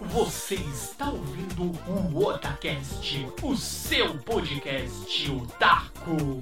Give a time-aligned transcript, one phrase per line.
[0.00, 6.40] Você está ouvindo o Otacast, o seu podcast otaku.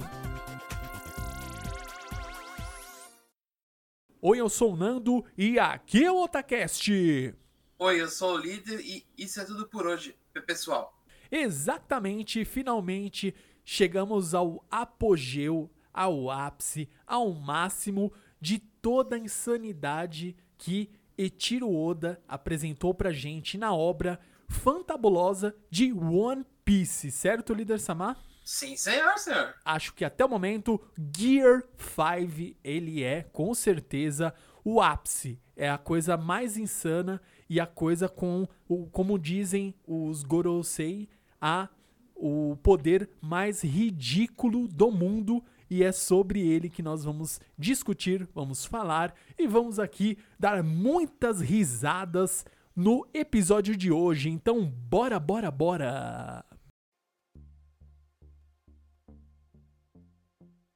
[4.20, 7.34] Oi, eu sou o Nando e aqui é o Otacast.
[7.78, 10.14] Oi, eu sou o líder e isso é tudo por hoje,
[10.46, 10.94] pessoal.
[11.30, 13.34] Exatamente, finalmente
[13.64, 22.92] chegamos ao apogeu, ao ápice, ao máximo de toda a insanidade que Etiro Oda apresentou
[22.94, 28.16] pra gente na obra fantabulosa de One Piece, certo, líder Samar?
[28.44, 29.54] Sim, senhor, senhor.
[29.64, 30.80] Acho que até o momento
[31.16, 34.32] Gear 5 ele é com certeza
[34.64, 40.22] o ápice, é a coisa mais insana e a coisa com o como dizem os
[40.22, 41.08] Gorosei,
[41.40, 41.68] a
[42.14, 48.64] o poder mais ridículo do mundo e é sobre ele que nós vamos discutir, vamos
[48.64, 52.44] falar e vamos aqui dar muitas risadas
[52.74, 54.28] no episódio de hoje.
[54.28, 56.44] Então, bora, bora, bora!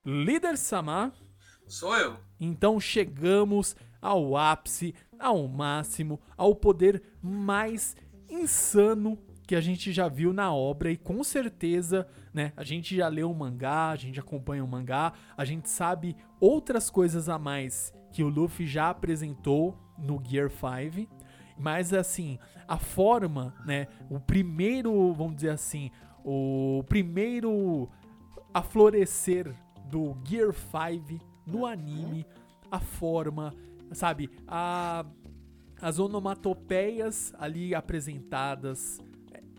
[0.05, 1.13] Líder Sama.
[1.67, 2.17] Sou eu.
[2.41, 7.95] Então chegamos ao ápice, ao máximo, ao poder mais
[8.29, 13.09] insano que a gente já viu na obra e com certeza, né, a gente já
[13.09, 17.93] leu o mangá, a gente acompanha o mangá, a gente sabe outras coisas a mais
[18.13, 21.09] que o Luffy já apresentou no Gear 5,
[21.59, 25.91] mas assim, a forma, né, o primeiro, vamos dizer assim,
[26.25, 27.89] o primeiro
[28.55, 29.55] aflorescer
[29.87, 32.27] do Gear 5 no anime,
[32.71, 33.55] a forma,
[33.93, 35.05] sabe, a
[35.81, 39.01] as onomatopeias ali apresentadas,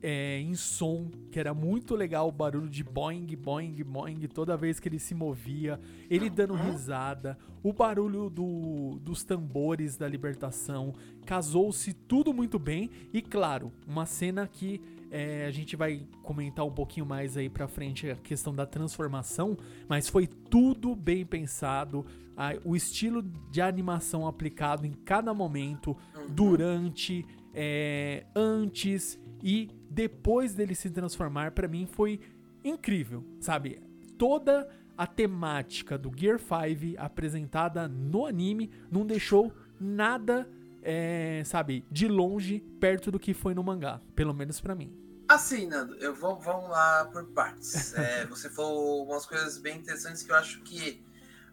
[0.02, 4.80] é, em som, que era muito legal o barulho de boing, boing, boing toda vez
[4.80, 10.94] que ele se movia, ele dando risada, o barulho do, dos tambores da libertação,
[11.26, 12.90] casou-se tudo muito bem.
[13.14, 17.68] E claro, uma cena que é, a gente vai comentar um pouquinho mais aí pra
[17.68, 19.58] frente a questão da transformação,
[19.88, 25.96] mas foi tudo bem pensado, a, o estilo de animação aplicado em cada momento,
[26.30, 32.20] durante, é, antes e depois dele se transformar, para mim foi
[32.64, 33.82] incrível, sabe?
[34.18, 40.48] Toda a temática do Gear 5 apresentada no anime não deixou nada,
[40.82, 44.96] é, sabe, de longe perto do que foi no mangá, pelo menos para mim.
[45.28, 47.94] Assim, Nando, eu vou vamos lá por partes.
[47.98, 51.02] É, você falou umas coisas bem interessantes que eu acho que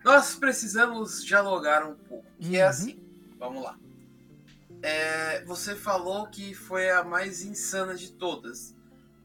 [0.05, 2.27] nós precisamos dialogar um pouco.
[2.39, 2.71] Que é Uhum.
[2.71, 3.01] assim,
[3.39, 3.79] vamos lá.
[4.83, 8.77] É, você falou que foi a mais insana de todas.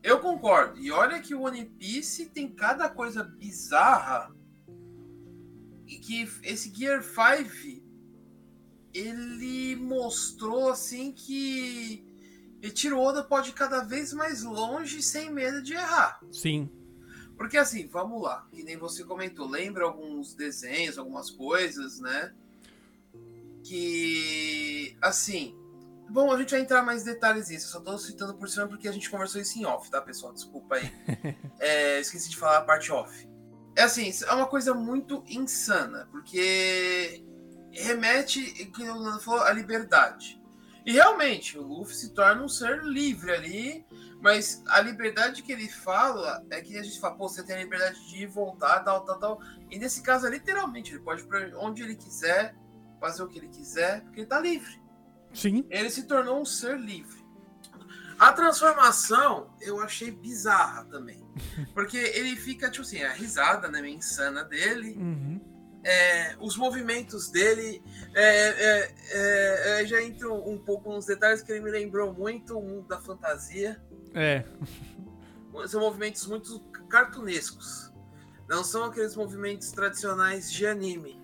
[0.02, 0.80] Eu concordo.
[0.80, 4.34] E olha que o One Piece tem cada coisa bizarra.
[5.88, 7.84] E que esse Gear 5
[8.94, 12.06] ele mostrou assim que
[12.62, 16.20] Eiichiro Oda pode ir cada vez mais longe sem medo de errar.
[16.31, 16.70] Sim.
[17.35, 22.34] Porque assim, vamos lá, que nem você comentou, lembra alguns desenhos, algumas coisas, né?
[23.63, 25.56] Que assim,
[26.09, 28.91] bom, a gente vai entrar mais detalhes nisso, só tô citando por cima porque a
[28.91, 30.34] gente conversou isso em off, tá, pessoal?
[30.34, 30.91] Desculpa aí.
[31.59, 33.25] É, esqueci de falar a parte off.
[33.73, 37.23] É assim, é uma coisa muito insana, porque
[37.72, 40.44] remete, como o Nando falou, à liberdade.
[40.85, 43.85] E realmente, o Luffy se torna um ser livre ali,
[44.22, 47.59] mas a liberdade que ele fala é que a gente fala, pô, você tem a
[47.59, 49.40] liberdade de ir, voltar, tal, tal, tal.
[49.72, 52.53] E nesse caso, é literalmente, ele pode ir pra onde ele quiser,
[53.03, 54.81] fazer o que ele quiser, porque ele tá livre.
[55.34, 55.66] Sim.
[55.69, 57.22] Ele se tornou um ser livre.
[58.18, 61.22] A transformação eu achei bizarra também.
[61.74, 65.41] Porque ele fica, tipo assim, a risada né, meio insana dele, Uhum.
[65.84, 67.84] é, os movimentos dele.
[68.14, 72.58] é, é, é, é, já entro um pouco nos detalhes que ele me lembrou muito
[72.58, 73.84] o mundo da fantasia.
[74.14, 74.46] É.
[75.68, 77.91] São movimentos muito cartunescos.
[78.47, 81.22] Não são aqueles movimentos tradicionais de anime.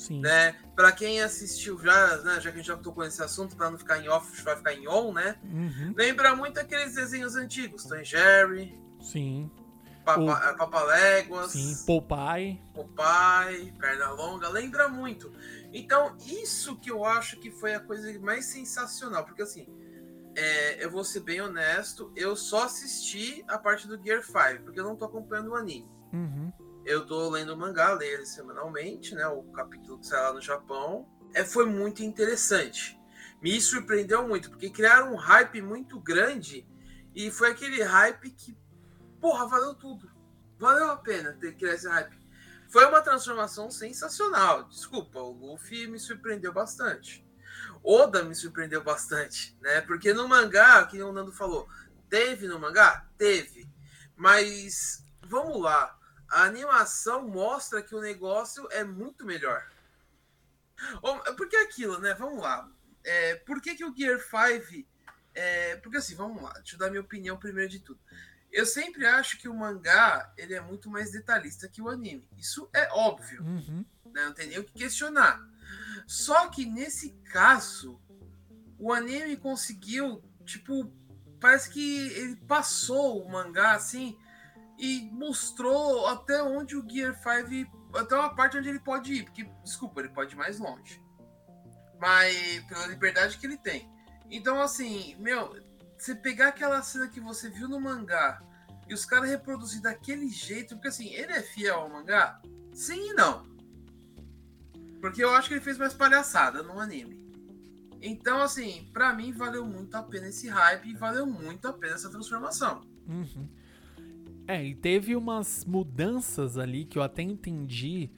[0.00, 0.20] Sim.
[0.20, 0.56] Né?
[0.74, 3.76] Pra quem assistiu já, né, já que a gente já tocou nesse assunto, pra não
[3.76, 5.36] ficar em off, vai ficar em on, né?
[5.44, 5.92] Uhum.
[5.94, 9.50] Lembra muito aqueles desenhos antigos, Tom Jerry, Sim.
[10.02, 11.76] Papa, Papaléguas, Sim.
[11.84, 12.62] Popeye.
[12.72, 15.30] Popeye, Pernalonga, lembra muito.
[15.70, 19.68] Então, isso que eu acho que foi a coisa mais sensacional, porque assim,
[20.34, 24.80] é, eu vou ser bem honesto, eu só assisti a parte do Gear 5, porque
[24.80, 25.86] eu não tô acompanhando o anime.
[26.10, 26.50] Uhum.
[26.84, 29.26] Eu tô lendo o mangá, leio ele semanalmente, né?
[29.26, 31.08] O capítulo que sai lá no Japão.
[31.34, 32.98] É, foi muito interessante.
[33.40, 36.66] Me surpreendeu muito, porque criaram um hype muito grande
[37.14, 38.56] e foi aquele hype que,
[39.20, 40.10] porra, valeu tudo.
[40.58, 42.20] Valeu a pena ter criado esse hype.
[42.68, 44.68] Foi uma transformação sensacional.
[44.68, 47.26] Desculpa, o Luffy me surpreendeu bastante.
[47.82, 49.80] Oda me surpreendeu bastante, né?
[49.80, 51.66] Porque no mangá, que o Nando falou,
[52.08, 53.08] teve no mangá?
[53.16, 53.68] Teve.
[54.14, 55.98] Mas vamos lá.
[56.30, 59.68] A animação mostra que o negócio é muito melhor.
[61.36, 62.14] Porque é aquilo, né?
[62.14, 62.70] Vamos lá.
[63.02, 64.86] É, por que, que o Gear 5.
[65.34, 68.00] É, porque assim, vamos lá, deixa eu dar minha opinião primeiro de tudo.
[68.50, 72.28] Eu sempre acho que o mangá ele é muito mais detalhista que o anime.
[72.36, 73.42] Isso é óbvio.
[73.42, 73.84] Uhum.
[74.06, 74.24] Né?
[74.24, 75.40] Não tem nem o que questionar.
[76.06, 78.00] Só que nesse caso,
[78.78, 80.92] o anime conseguiu, tipo,
[81.38, 84.18] parece que ele passou o mangá assim
[84.80, 89.44] e mostrou até onde o Gear 5, até uma parte onde ele pode ir, porque,
[89.62, 91.04] desculpa, ele pode ir mais longe.
[92.00, 93.92] Mas pela liberdade que ele tem.
[94.30, 95.54] Então, assim, meu,
[95.98, 98.42] você pegar aquela cena que você viu no mangá
[98.88, 102.40] e os caras reproduzir daquele jeito, porque assim, ele é fiel ao mangá?
[102.72, 103.50] Sim e não.
[104.98, 107.20] Porque eu acho que ele fez mais palhaçada no anime.
[108.00, 111.96] Então, assim, para mim valeu muito a pena esse hype e valeu muito a pena
[111.96, 112.80] essa transformação.
[113.06, 113.59] Uhum.
[114.50, 118.10] É, e teve umas mudanças ali que eu até entendi,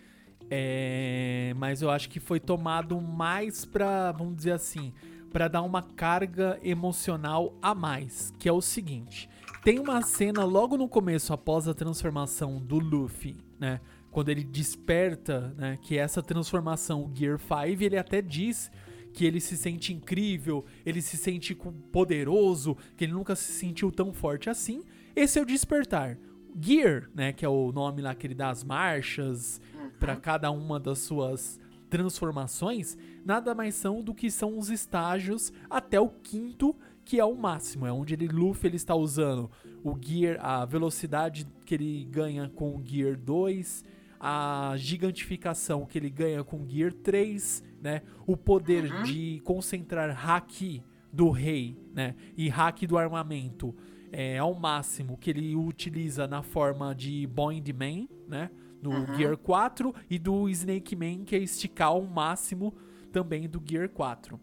[0.50, 1.52] é...
[1.58, 4.94] mas eu acho que foi tomado mais pra, vamos dizer assim,
[5.30, 9.28] para dar uma carga emocional a mais, que é o seguinte.
[9.62, 13.78] Tem uma cena logo no começo, após a transformação do Luffy, né?
[14.10, 15.78] Quando ele desperta, né?
[15.82, 18.72] Que essa transformação Gear 5, ele até diz
[19.12, 21.54] que ele se sente incrível, ele se sente
[21.92, 24.82] poderoso, que ele nunca se sentiu tão forte assim.
[25.14, 26.18] Esse é o despertar.
[26.60, 29.60] Gear, né, que é o nome lá que ele dá as marchas
[29.98, 36.00] para cada uma das suas transformações, nada mais são do que são os estágios até
[36.00, 36.74] o quinto,
[37.04, 39.50] que é o máximo, é onde ele Luffy ele está usando
[39.84, 43.84] o gear, a velocidade que ele ganha com o Gear 2,
[44.20, 48.02] a gigantificação que ele ganha com o Gear 3, né?
[48.26, 49.02] O poder uhum.
[49.02, 50.82] de concentrar haki
[51.12, 52.14] do rei, né?
[52.36, 53.74] E haki do armamento
[54.12, 58.50] é, ao máximo que ele utiliza na forma de Boind Man, né?
[58.82, 59.14] no uhum.
[59.14, 62.74] Gear 4 e do Snake Man, que é esticar ao máximo
[63.12, 64.38] também do Gear 4.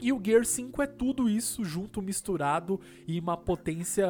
[0.00, 4.06] E o Gear 5 é tudo isso junto, misturado e uma potência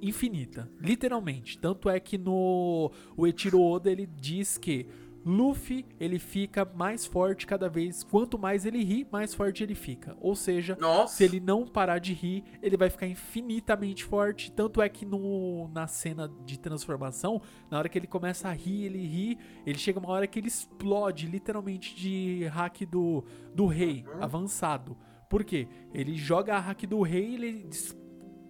[0.00, 1.58] infinita, literalmente.
[1.58, 4.86] Tanto é que no o Eiichiro Oda ele diz que
[5.24, 8.02] Luffy, ele fica mais forte cada vez.
[8.02, 10.16] Quanto mais ele ri, mais forte ele fica.
[10.20, 11.16] Ou seja, Nossa.
[11.16, 14.50] se ele não parar de rir, ele vai ficar infinitamente forte.
[14.50, 17.40] Tanto é que no, na cena de transformação,
[17.70, 20.48] na hora que ele começa a rir, ele ri, ele chega uma hora que ele
[20.48, 24.22] explode, literalmente, de hack do, do rei uhum.
[24.22, 24.96] avançado.
[25.28, 25.68] Por quê?
[25.94, 27.70] Ele joga a hack do rei e ele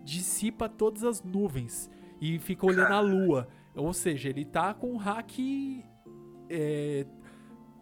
[0.04, 1.90] dissipa todas as nuvens
[2.20, 3.48] e fica olhando a lua.
[3.74, 5.38] Ou seja, ele tá com o hack
[6.52, 7.06] é,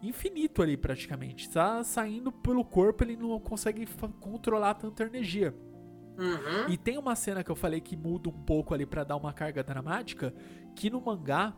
[0.02, 1.50] infinito ali praticamente.
[1.50, 3.86] Tá saindo pelo corpo, ele não consegue
[4.20, 5.54] controlar tanta energia.
[6.18, 6.68] Uhum.
[6.68, 9.32] E tem uma cena que eu falei que muda um pouco ali para dar uma
[9.32, 10.34] carga dramática,
[10.74, 11.54] que no mangá,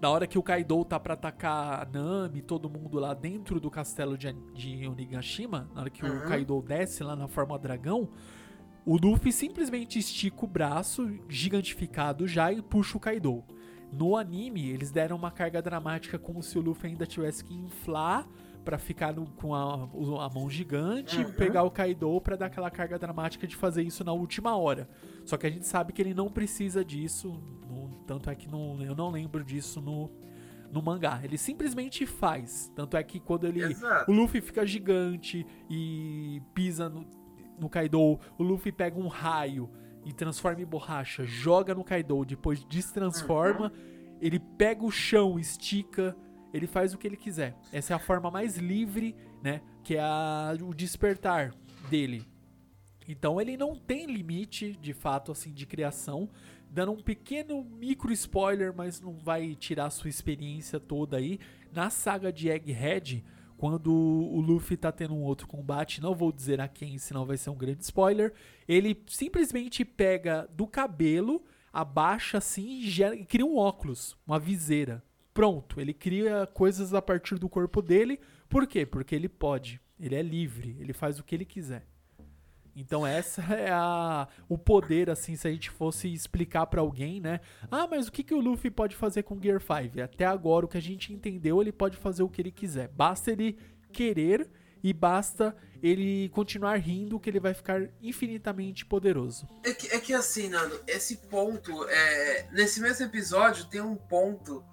[0.00, 3.70] na hora que o Kaido tá pra atacar a Nami, todo mundo lá dentro do
[3.70, 6.18] castelo de, de Onigashima, na hora que uhum.
[6.18, 8.08] o Kaido desce lá na forma dragão,
[8.84, 13.44] o Luffy simplesmente estica o braço, gigantificado já, e puxa o Kaido.
[13.96, 18.28] No anime, eles deram uma carga dramática como se o Luffy ainda tivesse que inflar
[18.62, 19.88] para ficar no, com a,
[20.24, 21.30] a, mão gigante uhum.
[21.30, 24.88] e pegar o Kaido para dar aquela carga dramática de fazer isso na última hora.
[25.24, 28.82] Só que a gente sabe que ele não precisa disso, no, tanto é que no,
[28.82, 30.10] eu não lembro disso no,
[30.70, 31.20] no mangá.
[31.22, 32.70] Ele simplesmente faz.
[32.74, 33.62] Tanto é que quando ele.
[33.62, 34.10] Exato.
[34.10, 37.06] O Luffy fica gigante e pisa no,
[37.58, 39.70] no Kaido, o Luffy pega um raio
[40.04, 43.95] e transforma em borracha, joga no Kaido, depois destransforma, uhum.
[44.20, 46.16] Ele pega o chão, estica,
[46.52, 47.56] ele faz o que ele quiser.
[47.72, 49.60] Essa é a forma mais livre, né?
[49.82, 51.54] Que é a, o despertar
[51.90, 52.26] dele.
[53.08, 56.28] Então ele não tem limite, de fato, assim, de criação.
[56.70, 61.38] Dando um pequeno micro spoiler, mas não vai tirar sua experiência toda aí.
[61.72, 63.24] Na saga de Egghead,
[63.56, 67.36] quando o Luffy tá tendo um outro combate, não vou dizer a quem, senão vai
[67.36, 68.32] ser um grande spoiler.
[68.68, 71.42] Ele simplesmente pega do cabelo,
[71.80, 75.02] abaixa assim e, gera, e cria um óculos, uma viseira.
[75.34, 78.18] Pronto, ele cria coisas a partir do corpo dele.
[78.48, 78.86] Por quê?
[78.86, 79.80] Porque ele pode.
[80.00, 81.86] Ele é livre, ele faz o que ele quiser.
[82.74, 87.40] Então essa é a, o poder, assim, se a gente fosse explicar para alguém, né?
[87.70, 90.00] Ah, mas o que, que o Luffy pode fazer com Gear 5?
[90.02, 92.88] Até agora, o que a gente entendeu, ele pode fazer o que ele quiser.
[92.88, 93.58] Basta ele
[93.92, 94.48] querer
[94.82, 99.46] e basta ele continuar rindo que ele vai ficar infinitamente poderoso.
[99.62, 104.64] É que, é que assim, Nando, esse ponto, é, nesse mesmo episódio tem um ponto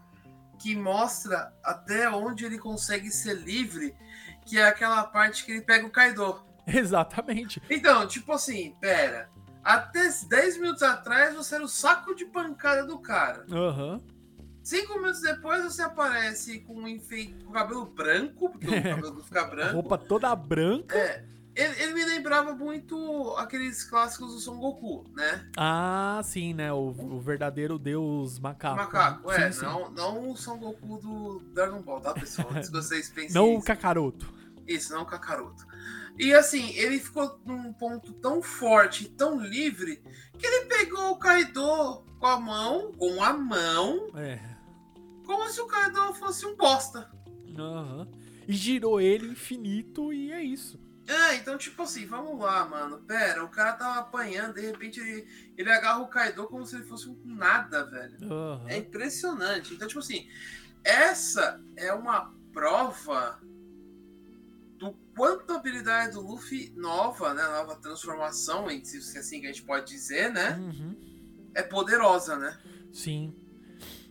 [0.60, 3.94] que mostra até onde ele consegue ser livre
[4.46, 6.42] que é aquela parte que ele pega o Kaido.
[6.68, 7.62] Exatamente.
[7.70, 9.30] Então, tipo assim, pera.
[9.64, 13.46] Até 10 minutos atrás você era o saco de pancada do cara.
[13.52, 14.02] Aham.
[14.64, 19.24] Cinco minutos depois você aparece com um enfeite com o cabelo branco, porque o cabelo
[19.24, 19.74] fica branco.
[19.74, 20.98] roupa toda branca.
[20.98, 25.48] É, ele, ele me lembrava muito aqueles clássicos do Son Goku, né?
[25.58, 26.72] Ah, sim, né?
[26.72, 28.78] O, o verdadeiro deus macaco.
[28.78, 29.48] Macaco, né?
[29.48, 29.66] é, Sim, sim.
[29.66, 32.48] Não, não o Son Goku do Dragon Ball, tá, pessoal?
[32.56, 33.68] Antes que vocês pensem Não o isso.
[33.68, 34.34] Kakaroto.
[34.66, 35.68] Isso, não o Kakaroto.
[36.18, 40.02] E assim, ele ficou num ponto tão forte, tão livre,
[40.38, 44.53] que ele pegou o Kaido com a mão, com a mão, É.
[45.34, 47.10] como se o Kaido fosse um bosta.
[47.58, 48.08] Aham.
[48.48, 50.80] E girou ele infinito e é isso.
[51.08, 53.00] É, então, tipo assim, vamos lá, mano.
[53.00, 56.86] Pera, o cara tava apanhando, de repente ele, ele agarra o Kaido como se ele
[56.86, 58.18] fosse um nada, velho.
[58.24, 58.66] Aham.
[58.68, 59.74] É impressionante.
[59.74, 60.28] Então, tipo assim,
[60.84, 63.40] essa é uma prova
[64.78, 67.44] do quanto a habilidade do Luffy nova, né?
[67.44, 70.58] Nova transformação, se assim que a gente pode dizer, né?
[70.60, 70.96] Uhum.
[71.56, 72.58] É poderosa, né?
[72.92, 73.36] Sim.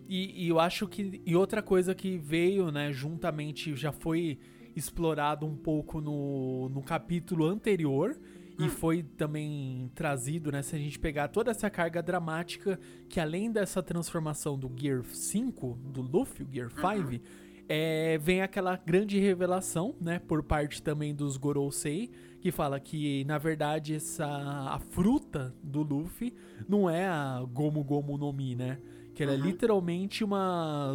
[0.08, 1.22] E, e eu acho que.
[1.24, 4.38] E outra coisa que veio, né, juntamente, já foi
[4.74, 8.16] explorado um pouco no, no capítulo anterior.
[8.58, 8.68] E Hum.
[8.68, 10.60] foi também trazido, né?
[10.60, 12.78] Se a gente pegar toda essa carga dramática,
[13.08, 17.22] que além dessa transformação do Gear 5, do Luffy, o Gear 5,
[17.66, 20.18] é, vem aquela grande revelação, né?
[20.18, 26.34] Por parte também dos Gorosei, que fala que, na verdade, essa a fruta do Luffy
[26.68, 28.78] não é a Gomu Gomu no Mi, né?
[29.14, 29.42] Que ela é Uhum.
[29.42, 30.94] literalmente uma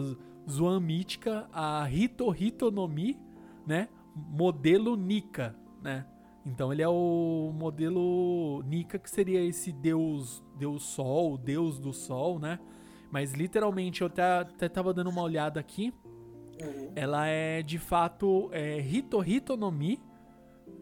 [0.49, 3.19] Zoan mítica, a Hito no Mi,
[3.65, 3.89] né?
[4.15, 6.05] Modelo Nika, né?
[6.45, 12.39] Então ele é o modelo Nika, que seria esse deus, deus sol, deus do sol,
[12.39, 12.57] né?
[13.11, 15.93] Mas literalmente, eu até, até tava dando uma olhada aqui,
[16.95, 20.01] ela é de fato é, Hito no Mi,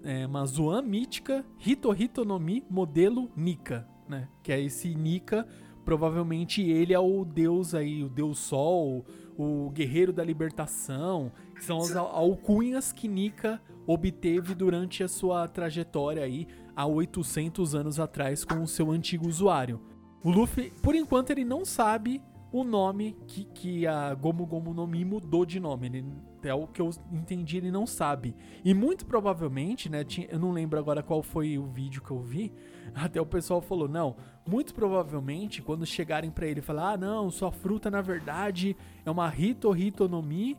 [0.03, 4.29] é uma Zoan mítica, Hito no Mi, modelo Nika, né?
[4.43, 5.47] Que é esse Nika,
[5.85, 9.05] provavelmente ele é o deus aí, o deus sol,
[9.37, 15.47] o guerreiro da libertação, que são as al- alcunhas que Nika obteve durante a sua
[15.47, 19.79] trajetória aí há 800 anos atrás com o seu antigo usuário.
[20.23, 24.87] O Luffy, por enquanto, ele não sabe o nome que, que a Gomu Gomu no
[24.87, 25.85] Mi mudou de nome.
[25.87, 26.05] Ele,
[26.45, 28.35] até o que eu entendi, ele não sabe.
[28.63, 30.03] E muito provavelmente, né?
[30.03, 32.53] tinha- eu não lembro agora qual foi o vídeo que eu vi.
[32.93, 34.15] Até o pessoal falou: não,
[34.47, 39.33] muito provavelmente, quando chegarem pra ele falar: ah, não, sua fruta na verdade é uma
[39.35, 40.55] Hito Hito no Mi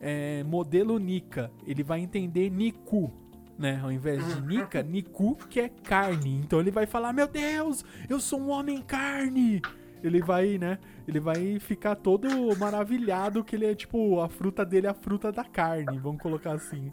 [0.00, 1.52] é, modelo Nika.
[1.64, 3.12] Ele vai entender Niku.
[3.56, 3.78] Né?
[3.80, 6.34] Ao invés de Nika, Niku, que é carne.
[6.34, 9.62] Então ele vai falar: Meu Deus, eu sou um homem carne.
[10.02, 10.78] Ele vai, né?
[11.06, 15.32] Ele vai ficar todo maravilhado que ele é tipo, a fruta dele é a fruta
[15.32, 16.90] da carne, vamos colocar assim.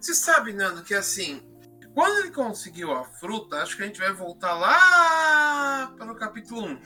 [0.00, 1.40] Você sabe, Nando, que assim,
[1.94, 6.62] quando ele conseguiu a fruta, acho que a gente vai voltar lá para o capítulo
[6.62, 6.78] 1.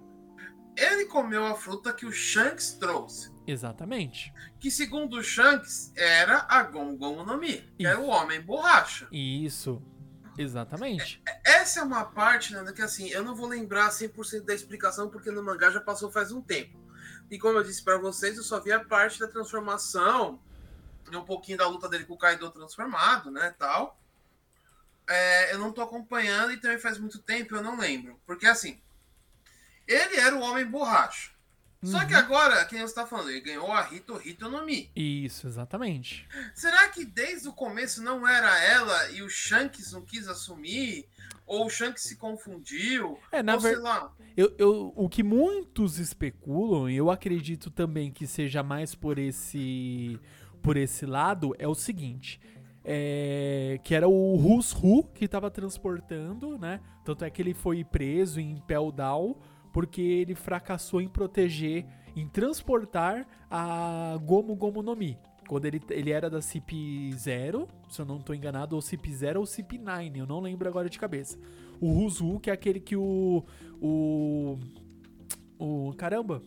[0.76, 3.30] ele comeu a fruta que o Shanks trouxe.
[3.46, 4.32] Exatamente.
[4.58, 9.08] Que segundo o Shanks era a Gon Gon no Mi, que era o homem borracha.
[9.10, 9.82] Isso.
[10.40, 11.22] Exatamente.
[11.44, 15.30] Essa é uma parte, Nando, que assim, eu não vou lembrar 100% da explicação porque
[15.30, 16.78] no mangá já passou faz um tempo.
[17.30, 20.40] E como eu disse pra vocês, eu só vi a parte da transformação
[21.12, 24.00] um pouquinho da luta dele com o Kaido transformado, né, tal.
[25.08, 28.20] É, eu não tô acompanhando e também faz muito tempo, eu não lembro.
[28.24, 28.80] Porque assim,
[29.86, 31.32] ele era o homem borracha.
[31.82, 34.90] Só que agora, quem você tá falando, ele ganhou a Hito Hito no Mi.
[34.94, 36.28] Isso, exatamente.
[36.54, 41.06] Será que desde o começo não era ela e o Shanks não quis assumir?
[41.46, 43.18] Ou o Shanks se confundiu?
[43.32, 44.12] É, na ou sei ver- lá.
[44.36, 50.20] Eu, eu- o que muitos especulam, e eu acredito também que seja mais por esse
[50.62, 52.38] por esse lado, é o seguinte.
[52.82, 56.80] é, que era o Ru que estava transportando, né?
[57.04, 59.38] Tanto é que ele foi preso em Peldal
[59.72, 61.86] porque ele fracassou em proteger,
[62.16, 65.16] em transportar a Gomu Gomu no Mi.
[65.48, 70.18] Quando ele, ele era da CP0, se eu não tô enganado, ou CP0 ou CP9,
[70.18, 71.36] eu não lembro agora de cabeça.
[71.80, 73.44] O Ruzu, que é aquele que o.
[73.80, 74.58] O.
[75.58, 75.92] O.
[75.96, 76.40] Caramba!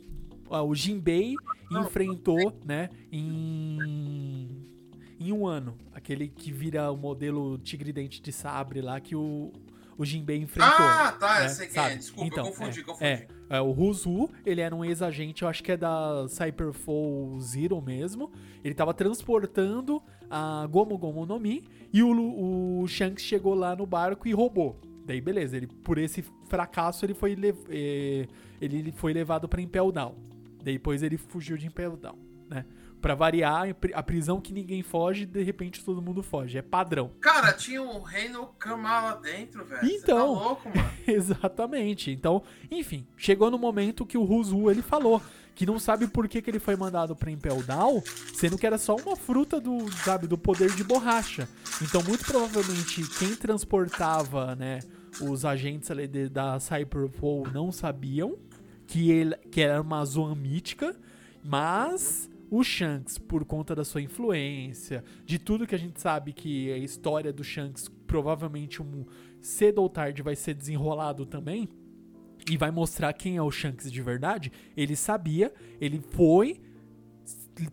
[0.49, 1.35] ah, O Jinbei
[1.71, 2.89] enfrentou, né?
[3.11, 4.47] Em.
[5.19, 5.75] Em um ano.
[5.91, 9.51] Aquele que vira o modelo Tigre Dente de Sabre lá que o.
[9.97, 10.71] O Jinbei enfrentou.
[10.85, 11.93] Ah, tá, né, eu sei quem sabe?
[11.93, 11.97] é.
[11.97, 13.05] Desculpa, Então, eu confundi, é, confundi.
[13.05, 17.81] É, é, o Ruzu, ele era um ex-agente, eu acho que é da Cyberfall Zero
[17.81, 18.31] mesmo.
[18.63, 23.85] Ele tava transportando a Gomu Gomu no Mi e o, o Shanks chegou lá no
[23.85, 24.79] barco e roubou.
[25.05, 28.25] Daí, beleza, ele, por esse fracasso, ele foi, lev- eh,
[28.61, 30.15] ele foi levado pra Impel Down.
[30.63, 32.17] Depois ele fugiu de Impel Down,
[32.49, 32.65] né?
[33.03, 36.57] Pra variar, a prisão que ninguém foge, de repente todo mundo foge.
[36.57, 37.11] É padrão.
[37.19, 39.85] Cara, tinha o reino Kamala lá dentro, velho.
[39.85, 39.99] Então.
[39.99, 40.89] Você tá louco, mano.
[41.05, 42.11] Exatamente.
[42.11, 42.41] Então,
[42.71, 45.21] enfim, chegou no momento que o Ruzu ele falou
[45.53, 48.01] que não sabe por que, que ele foi mandado pra Impel Down,
[48.33, 51.45] sendo que era só uma fruta do, sabe, do poder de borracha.
[51.81, 54.79] Então, muito provavelmente, quem transportava, né,
[55.19, 58.37] os agentes ali de, da Cyberpol não sabiam
[58.87, 60.95] que, ele, que era uma zona mítica,
[61.43, 66.71] mas o Shanks, por conta da sua influência, de tudo que a gente sabe que
[66.71, 69.05] a história do Shanks provavelmente um
[69.41, 71.67] cedo ou tarde vai ser desenrolado também
[72.47, 74.51] e vai mostrar quem é o Shanks de verdade.
[74.77, 76.61] Ele sabia, ele foi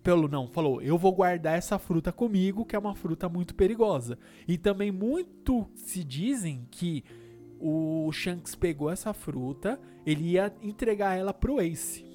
[0.02, 4.18] pelo não, falou, eu vou guardar essa fruta comigo, que é uma fruta muito perigosa.
[4.48, 7.04] E também muito se dizem que
[7.58, 12.09] o Shanks pegou essa fruta, ele ia entregar ela pro Ace.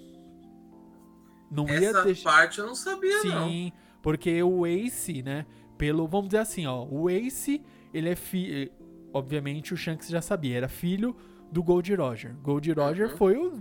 [1.49, 2.31] Não essa ia deixar...
[2.31, 3.47] parte eu não sabia Sim, não.
[3.49, 3.71] Sim,
[4.01, 5.45] porque o Ace, né,
[5.77, 7.61] pelo, vamos dizer assim, ó, o Ace,
[7.93, 8.71] ele é filho,
[9.13, 11.15] obviamente o Shanks já sabia, era filho
[11.51, 12.35] do Gold Roger.
[12.41, 13.17] Gold Roger uhum.
[13.17, 13.53] foi o,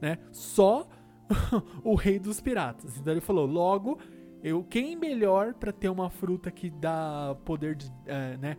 [0.00, 0.88] né, só
[1.84, 2.96] o rei dos piratas.
[2.98, 3.98] Então ele falou, logo,
[4.42, 8.56] eu quem melhor para ter uma fruta que dá poder de, é, né,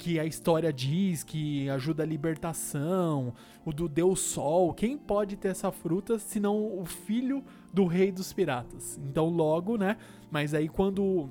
[0.00, 3.34] que a história diz que ajuda a libertação,
[3.66, 8.32] o do Deus Sol, quem pode ter essa fruta senão o filho do rei dos
[8.32, 8.98] piratas?
[8.98, 9.96] Então logo, né?
[10.30, 11.30] Mas aí quando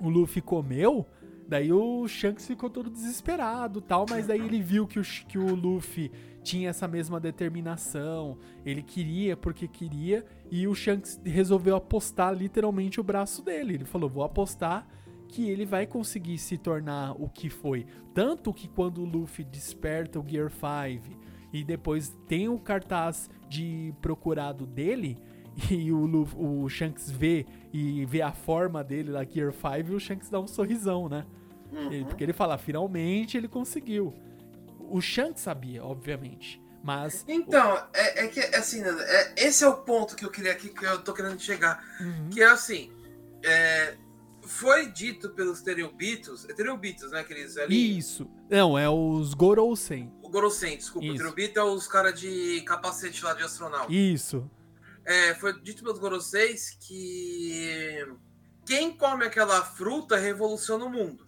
[0.00, 1.06] o Luffy comeu,
[1.48, 5.54] Daí o Shanks ficou todo desesperado tal, mas daí ele viu que o, que o
[5.54, 13.00] Luffy tinha essa mesma determinação, ele queria porque queria, e o Shanks resolveu apostar literalmente
[13.00, 13.74] o braço dele.
[13.74, 14.86] Ele falou: Vou apostar
[15.26, 17.86] que ele vai conseguir se tornar o que foi.
[18.12, 21.18] Tanto que quando o Luffy desperta o Gear 5
[21.50, 25.16] e depois tem o cartaz de procurado dele,
[25.70, 30.00] e o, Luffy, o Shanks vê e vê a forma dele lá, Gear 5, o
[30.00, 31.26] Shanks dá um sorrisão, né?
[31.72, 31.92] Uhum.
[31.92, 34.14] Ele, porque ele fala, finalmente ele conseguiu.
[34.78, 36.62] O Shanks sabia, obviamente.
[36.82, 37.24] Mas.
[37.28, 37.78] Então, o...
[37.92, 41.02] é, é, que, assim, é, esse é o ponto que eu queria que, que eu
[41.02, 41.84] tô querendo chegar.
[42.00, 42.30] Uhum.
[42.30, 42.90] Que é assim.
[43.44, 43.96] É,
[44.42, 46.48] foi dito pelos Tereobitos.
[46.48, 47.20] É Tereobitos, né?
[47.20, 47.98] Aqueles ali.
[47.98, 48.30] Isso.
[48.48, 50.10] Não, é os Gorosen.
[50.22, 51.06] O Gorosen, desculpa.
[51.06, 51.14] Isso.
[51.14, 53.92] O Tereobito é os caras de capacete lá de astronauta.
[53.92, 54.48] Isso.
[55.08, 58.06] É, foi dito pelos Goroseis que
[58.66, 61.26] quem come aquela fruta revoluciona o mundo.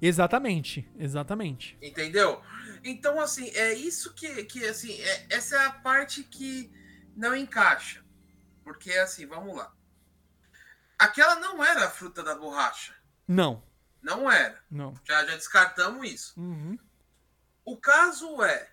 [0.00, 1.76] Exatamente, exatamente.
[1.82, 2.42] Entendeu?
[2.82, 6.72] Então, assim, é isso que, que assim, é, essa é a parte que
[7.14, 8.02] não encaixa.
[8.64, 9.74] Porque, assim, vamos lá.
[10.98, 12.94] Aquela não era a fruta da borracha.
[13.26, 13.62] Não.
[14.00, 14.58] Não era.
[14.70, 14.94] Não.
[15.04, 16.40] Já, já descartamos isso.
[16.40, 16.78] Uhum.
[17.62, 18.70] O caso é,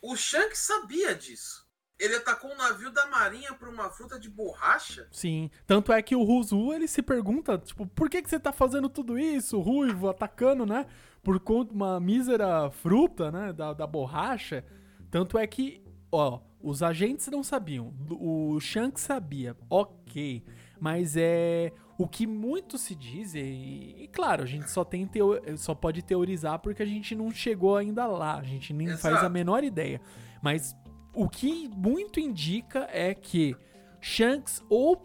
[0.00, 1.59] o Shanks sabia disso
[2.00, 5.06] ele atacou um navio da marinha por uma fruta de borracha?
[5.12, 5.50] Sim.
[5.66, 8.88] Tanto é que o Ruzu, ele se pergunta, tipo, por que, que você tá fazendo
[8.88, 10.86] tudo isso, ruivo, atacando, né?
[11.22, 13.52] Por conta de uma mísera fruta, né?
[13.52, 14.64] Da, da borracha.
[15.10, 17.92] Tanto é que, ó, os agentes não sabiam.
[18.10, 19.54] O Shanks sabia.
[19.68, 20.42] Ok.
[20.80, 21.70] Mas é.
[21.98, 26.00] O que muito se diz, e, e claro, a gente só tem teo, só pode
[26.00, 29.02] teorizar porque a gente não chegou ainda lá, a gente nem Exato.
[29.02, 30.00] faz a menor ideia.
[30.42, 30.74] Mas
[31.14, 33.56] o que muito indica é que
[34.00, 34.96] Shanks ou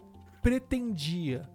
[0.42, 1.48] pretendia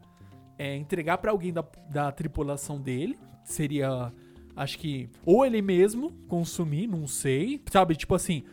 [0.57, 4.11] é, entregar para alguém da, da tripulação dele, seria,
[4.55, 7.95] acho que, ou ele mesmo consumir, não sei, sabe?
[7.95, 8.43] Tipo assim,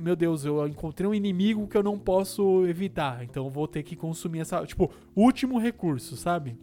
[0.00, 3.82] meu Deus, eu encontrei um inimigo que eu não posso evitar, então eu vou ter
[3.82, 6.56] que consumir essa, tipo, último recurso, sabe?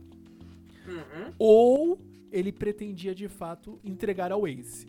[0.87, 1.33] Uhum.
[1.37, 1.99] Ou
[2.31, 4.87] ele pretendia de fato entregar ao Ace.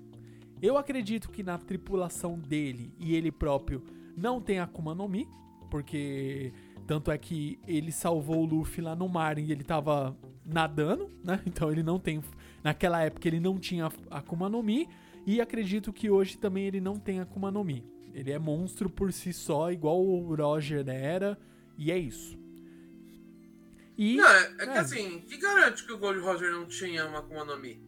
[0.62, 3.82] Eu acredito que na tripulação dele e ele próprio
[4.16, 5.28] não tem Akuma no Mi,
[5.70, 6.52] porque
[6.86, 11.40] tanto é que ele salvou o Luffy lá no mar e ele tava nadando, né?
[11.46, 12.22] Então ele não tem.
[12.62, 14.88] Naquela época ele não tinha Akuma no Mi.
[15.26, 17.84] E acredito que hoje também ele não tem Akuma no Mi.
[18.12, 21.38] Ele é monstro por si só, igual o Roger era.
[21.76, 22.38] E é isso.
[23.96, 24.78] E, não, é, é que é.
[24.78, 27.80] assim, que garante que o Gold Roger não tinha uma Akuma no Mi?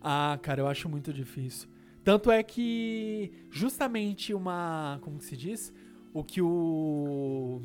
[0.00, 1.68] Ah, cara, eu acho muito difícil.
[2.10, 5.72] Tanto é que justamente uma, como se diz,
[6.12, 7.62] o que o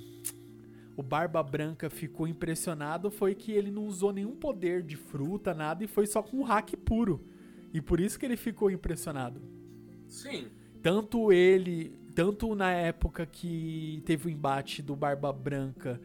[0.95, 5.83] o Barba Branca ficou impressionado foi que ele não usou nenhum poder de fruta, nada
[5.83, 7.25] e foi só com o hack puro.
[7.73, 9.41] E por isso que ele ficou impressionado.
[10.07, 10.45] Sim.
[10.79, 15.99] Tanto ele, tanto na época que teve o embate do Barba Branca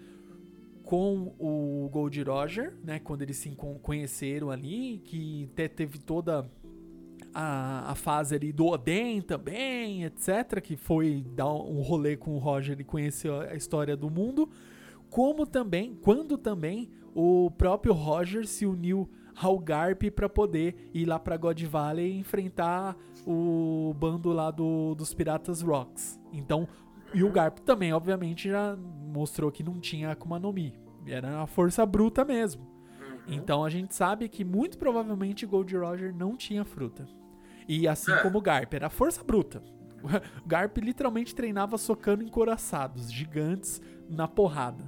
[0.83, 6.50] com o Gold Roger, né, quando eles se conheceram ali, que até teve toda
[7.34, 12.38] a, a fase ali do Oden também, etc., que foi dar um rolê com o
[12.38, 14.48] Roger e conhecer a história do mundo,
[15.08, 21.18] como também, quando também o próprio Roger se uniu ao Garp para poder ir lá
[21.18, 26.20] para God Valley e enfrentar o bando lá do, dos Piratas Rocks.
[26.32, 26.68] Então,
[27.12, 30.74] e o Garp também, obviamente, já mostrou que não tinha Akuma no Mi.
[31.06, 32.62] Era a força bruta mesmo.
[32.62, 33.34] Uhum.
[33.34, 37.08] Então a gente sabe que muito provavelmente Gold Roger não tinha fruta.
[37.72, 38.16] E assim É.
[38.22, 39.62] como o Garp, era força bruta.
[40.44, 44.83] O Garp literalmente treinava socando encoraçados, gigantes, na porrada.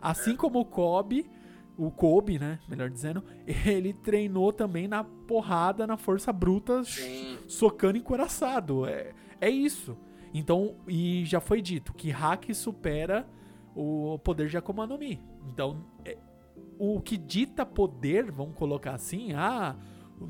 [0.00, 1.28] Assim como o Kobe,
[1.76, 3.22] o Kobe, né, melhor dizendo,
[3.66, 7.36] ele treinou também na porrada, na força bruta, Sim.
[7.48, 8.86] socando encoraçado.
[8.86, 9.96] É, é isso.
[10.32, 13.26] Então, e já foi dito que hack supera
[13.74, 15.20] o poder de Akuma no Mi.
[15.52, 16.16] Então, é-
[16.78, 19.74] o que dita poder, vamos colocar assim, ah,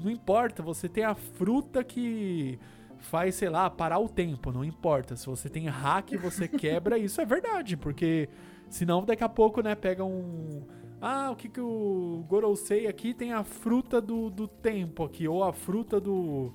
[0.02, 2.58] não importa, você tem a fruta que
[2.98, 5.16] faz, sei lá, parar o tempo, não importa.
[5.16, 8.28] Se você tem hack, você quebra, isso é verdade, porque
[8.68, 10.62] senão daqui a pouco, né, pega um...
[11.00, 15.44] Ah, o que que o Gorosei aqui tem a fruta do, do tempo aqui, ou
[15.44, 16.50] a fruta do,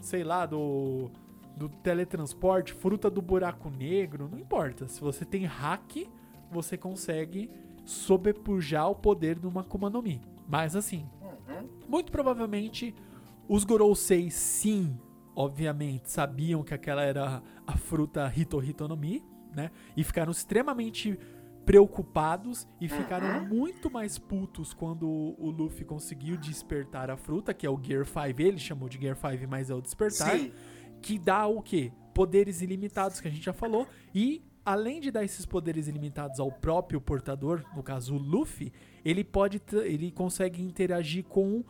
[0.00, 1.10] sei lá, do,
[1.54, 4.88] do teletransporte, fruta do buraco negro, não importa.
[4.88, 6.08] Se você tem hack,
[6.50, 7.50] você consegue
[7.84, 10.22] sobrepujar o poder de uma Akuma no Mi.
[10.48, 11.06] Mas assim,
[11.50, 11.68] Uhum.
[11.88, 12.94] muito provavelmente
[13.48, 14.96] os Gorosei sim,
[15.34, 19.70] obviamente, sabiam que aquela era a fruta Hito no Mi, né?
[19.96, 21.18] E ficaram extremamente
[21.64, 27.70] preocupados e ficaram muito mais putos quando o Luffy conseguiu despertar a fruta, que é
[27.70, 30.52] o Gear 5, ele chamou de Gear 5, mas é o despertar Sim.
[31.02, 31.92] que dá o quê?
[32.14, 36.50] Poderes ilimitados, que a gente já falou, e além de dar esses poderes ilimitados ao
[36.50, 38.72] próprio portador, no caso o Luffy,
[39.04, 41.64] ele pode ele consegue interagir com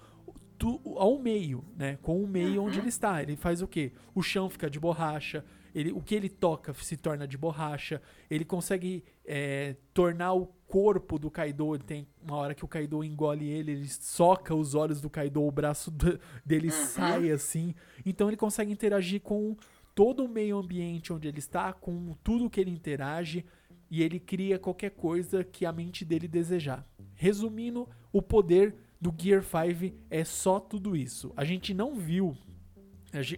[0.58, 1.98] tu, ao meio, né?
[2.02, 3.22] Com o meio onde ele está.
[3.22, 3.92] Ele faz o quê?
[4.14, 8.44] O chão fica de borracha, ele, o que ele toca se torna de borracha, ele
[8.44, 13.72] consegue é, tornar o corpo do Kaido, tem uma hora que o Kaido engole ele,
[13.72, 17.74] ele soca os olhos do Kaido, o braço do- dele sai assim.
[18.04, 19.56] Então ele consegue interagir com
[20.00, 23.44] todo o meio ambiente onde ele está, com tudo que ele interage,
[23.90, 26.88] e ele cria qualquer coisa que a mente dele desejar.
[27.14, 31.34] Resumindo, o poder do Gear 5 é só tudo isso.
[31.36, 32.34] A gente não viu,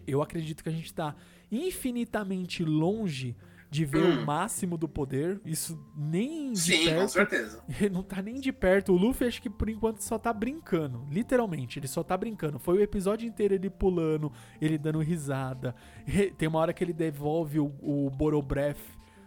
[0.06, 1.16] eu acredito que a gente está
[1.50, 3.34] infinitamente longe
[3.72, 7.08] de ver o máximo do poder, isso nem de Sim, com perto.
[7.08, 7.64] certeza.
[7.80, 8.92] Ele não tá nem de perto.
[8.92, 11.06] O Luffy acho que por enquanto só tá brincando.
[11.10, 12.58] Literalmente, ele só tá brincando.
[12.58, 14.30] Foi o episódio inteiro ele pulando,
[14.60, 15.74] ele dando risada.
[16.36, 18.78] Tem uma hora que ele devolve o, o Borobref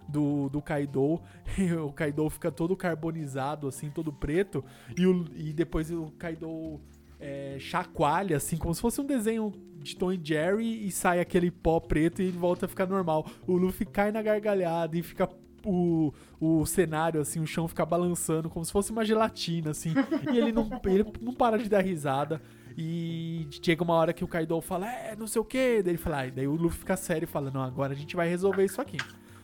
[0.07, 1.19] do, do Kaido.
[1.57, 4.63] E o Kaido fica todo carbonizado, assim, todo preto.
[4.95, 6.79] E, o- e depois o Kaido
[7.19, 10.85] é, chacoalha, assim, como se fosse um desenho de Tom e Jerry.
[10.85, 13.25] E sai aquele pó preto e ele volta a ficar normal.
[13.47, 15.29] O Luffy cai na gargalhada e fica
[15.65, 19.93] o, o cenário, assim, o chão fica balançando como se fosse uma gelatina, assim.
[20.31, 22.41] e ele não, ele não para de dar risada.
[22.77, 25.81] E chega uma hora que o Kaido fala, é, não sei o que.
[25.81, 27.95] Daí ele fala, ah, e daí o Luffy fica sério e fala, não, agora a
[27.95, 28.97] gente vai resolver isso aqui.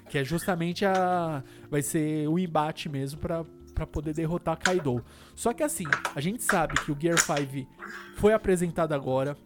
[0.09, 1.41] Que é justamente a.
[1.69, 5.03] Vai ser o embate mesmo pra, pra poder derrotar Kaido.
[5.35, 7.67] Só que assim, a gente sabe que o Gear 5
[8.15, 9.37] foi apresentado agora.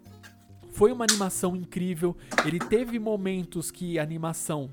[0.72, 2.16] Foi uma animação incrível.
[2.46, 4.72] Ele teve momentos que a animação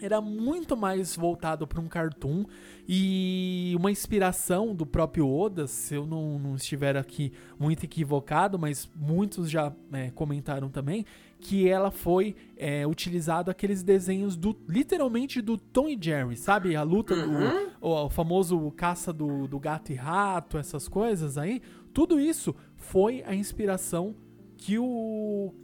[0.00, 2.44] era muito mais voltado para um cartoon
[2.88, 8.88] e uma inspiração do próprio Oda, se eu não, não estiver aqui muito equivocado, mas
[8.94, 11.04] muitos já é, comentaram também,
[11.48, 16.74] que ela foi é, utilizado aqueles desenhos do literalmente do Tom e Jerry, sabe?
[16.74, 17.38] A luta Uhum.
[17.38, 21.62] do o, o famoso caça do, do gato e rato, essas coisas aí.
[21.92, 24.16] Tudo isso foi a inspiração
[24.56, 25.54] que o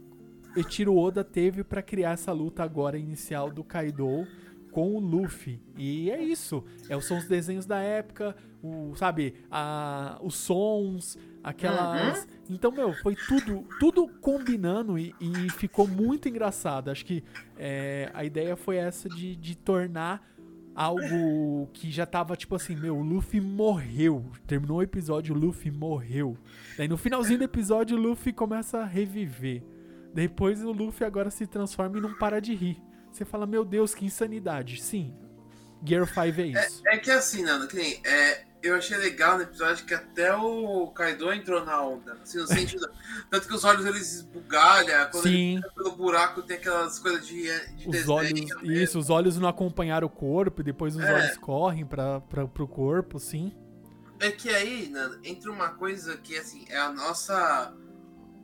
[0.55, 4.25] Eiichiro Oda teve pra criar essa luta agora inicial do Kaido
[4.73, 5.61] com o Luffy.
[5.77, 6.63] E é isso.
[6.89, 12.27] É, são os desenhos da época, o, sabe, a, os sons, aquelas.
[12.49, 16.89] Então, meu, foi tudo, tudo combinando e, e ficou muito engraçado.
[16.89, 17.23] Acho que
[17.55, 20.27] é, a ideia foi essa de, de tornar
[20.75, 24.25] algo que já tava tipo assim, meu, o Luffy morreu.
[24.47, 26.35] Terminou o episódio, o Luffy morreu.
[26.75, 29.63] Daí no finalzinho do episódio, o Luffy começa a reviver.
[30.15, 32.81] Depois o Luffy agora se transforma e não para de rir.
[33.13, 34.81] Você fala, meu Deus, que insanidade.
[34.81, 35.13] Sim,
[35.85, 36.81] Gear 5 é isso.
[36.87, 40.87] É que assim, Nando, que nem, é, eu achei legal no episódio que até o
[40.87, 42.13] Kaido entrou na onda.
[42.23, 42.89] Assim, no sentido.
[43.29, 47.27] tanto que os olhos eles esbugalham, quando ele Sim, entra pelo buraco tem aquelas coisas
[47.27, 47.43] de,
[47.75, 48.31] de os olhos.
[48.33, 48.71] mesmo.
[48.71, 51.13] Isso, os olhos não acompanharam o corpo, e depois os É.
[51.13, 53.53] olhos correm pra, pra, pro corpo, sim.
[54.19, 57.73] É que aí, Nando, entra uma coisa que assim, é a nossa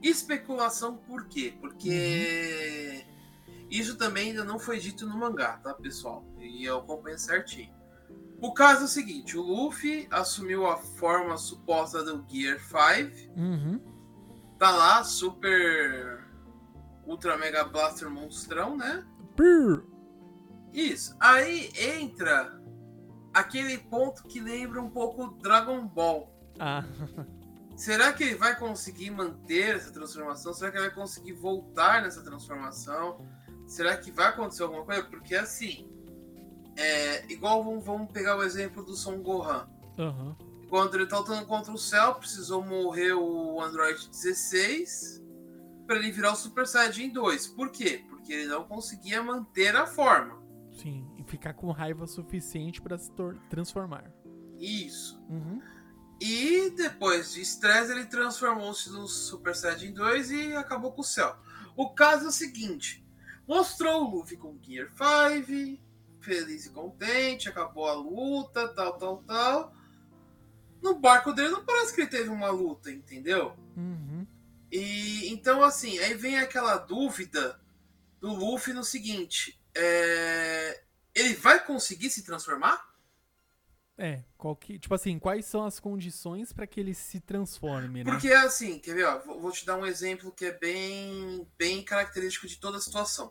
[0.02, 1.54] especulação, por quê?
[1.62, 3.06] Porque
[3.70, 6.26] isso também ainda não foi dito no mangá, tá, pessoal?
[6.38, 7.74] E eu acompanho certinho.
[8.42, 13.40] O caso é o seguinte: o Luffy assumiu a forma suposta do Gear 5.
[13.40, 13.80] Uhum.
[14.58, 16.28] Tá lá, super.
[17.06, 19.06] Ultra Mega Blaster monstrão, né?
[20.74, 21.16] Isso.
[21.20, 22.60] Aí entra
[23.34, 26.32] aquele ponto que lembra um pouco Dragon Ball.
[26.60, 26.84] Ah,
[27.76, 30.54] Será que ele vai conseguir manter essa transformação?
[30.54, 33.26] Será que ele vai conseguir voltar nessa transformação?
[33.70, 35.04] Será que vai acontecer alguma coisa?
[35.04, 35.88] Porque assim,
[36.76, 39.70] é, igual vamos, vamos pegar o exemplo do Son Gohan.
[39.98, 40.36] aham.
[40.68, 45.24] Quando ele tá lutando contra o Cell, precisou morrer o Android 16
[45.88, 47.48] para ele virar o Super Saiyajin 2.
[47.48, 48.04] Por quê?
[48.08, 50.40] Porque ele não conseguia manter a forma.
[50.72, 53.12] Sim, e ficar com raiva suficiente pra se
[53.50, 54.12] transformar.
[54.60, 55.20] Isso.
[55.28, 55.60] Uhum.
[56.22, 61.36] E depois de estresse, ele transformou-se no Super Saiyajin 2 e acabou com o céu.
[61.76, 63.04] O caso é o seguinte:
[63.50, 65.82] mostrou o Luffy com Gear 5,
[66.22, 69.74] feliz e contente, acabou a luta, tal, tal, tal.
[70.80, 73.58] No barco dele não parece que ele teve uma luta, entendeu?
[73.76, 74.28] Uhum.
[74.72, 77.60] E então, assim, aí vem aquela dúvida
[78.22, 80.84] do Luffy no seguinte: é,
[81.16, 82.88] ele vai conseguir se transformar?
[84.02, 88.10] É, qual que, tipo assim, quais são as condições pra que ele se transforme, né?
[88.10, 89.04] Porque assim, quer ver?
[89.06, 93.30] Ó, vou te dar um exemplo que é bem, bem característico de toda a situação.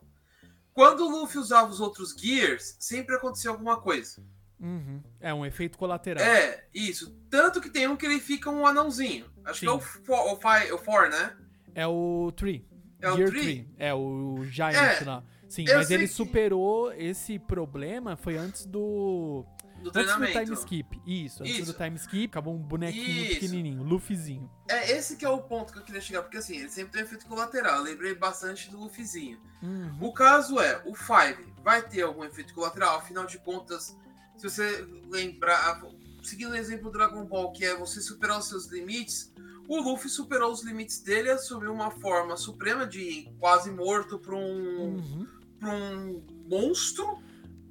[0.74, 4.22] Quando o Luffy usava os outros Gears, sempre acontecia alguma coisa.
[4.61, 5.02] Uhum.
[5.20, 6.22] É um efeito colateral.
[6.22, 7.16] É, isso.
[7.31, 9.24] Tanto que tem um que ele fica um anãozinho.
[9.44, 10.02] Acho que é o Sim.
[10.07, 11.35] 4, o four, né?
[11.74, 12.66] É o Tree.
[13.00, 13.42] É o Gear Tree?
[13.42, 13.68] Tree.
[13.78, 15.24] É o Giant É, lá.
[15.48, 19.46] Sim, mas ele que- superou esse problema, foi antes do.
[19.83, 20.33] Do Antes do treinamento.
[20.45, 21.01] time skip.
[21.07, 21.73] Isso, antes Isso.
[21.73, 23.35] do time skip, acabou um bonequinho Isso.
[23.35, 24.51] pequenininho, Luffyzinho.
[24.69, 27.03] É esse que é o ponto que eu queria chegar, porque assim, ele sempre tem
[27.03, 27.77] efeito colateral.
[27.79, 29.38] Eu lembrei bastante do Luffyzinho.
[29.62, 29.97] Uhum.
[30.01, 33.97] O caso é, o Five vai ter algum efeito colateral, afinal de contas,
[34.37, 35.81] se você lembrar,
[36.23, 39.33] seguindo o exemplo do Dragon Ball, que é você superar os seus limites,
[39.69, 44.35] o Luffy superou os limites dele e assumiu uma forma suprema de quase morto para
[44.35, 45.27] um, Uhum.
[45.61, 47.19] pra um monstro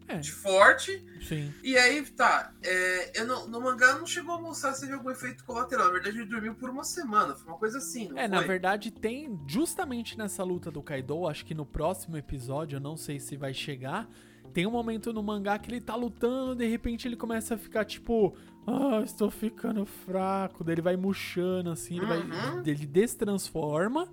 [0.08, 1.06] É, de forte.
[1.28, 1.54] sim.
[1.64, 5.10] E aí, tá, é, eu não- no mangá não chegou a mostrar se teve algum
[5.12, 5.88] efeito colateral.
[5.88, 8.28] Na verdade, ele dormiu por uma semana, foi uma coisa assim, É, foi?
[8.30, 12.96] na verdade tem, justamente nessa luta do Kaido, acho que no próximo episódio, eu não
[12.96, 14.08] sei se vai chegar,
[14.54, 17.84] tem um momento no mangá que ele tá lutando, de repente ele começa a ficar
[17.84, 18.34] tipo,
[18.66, 22.64] ah, estou ficando fraco, daí ele vai murchando assim, ele, vai, Uhum.
[22.66, 24.10] ele destransforma,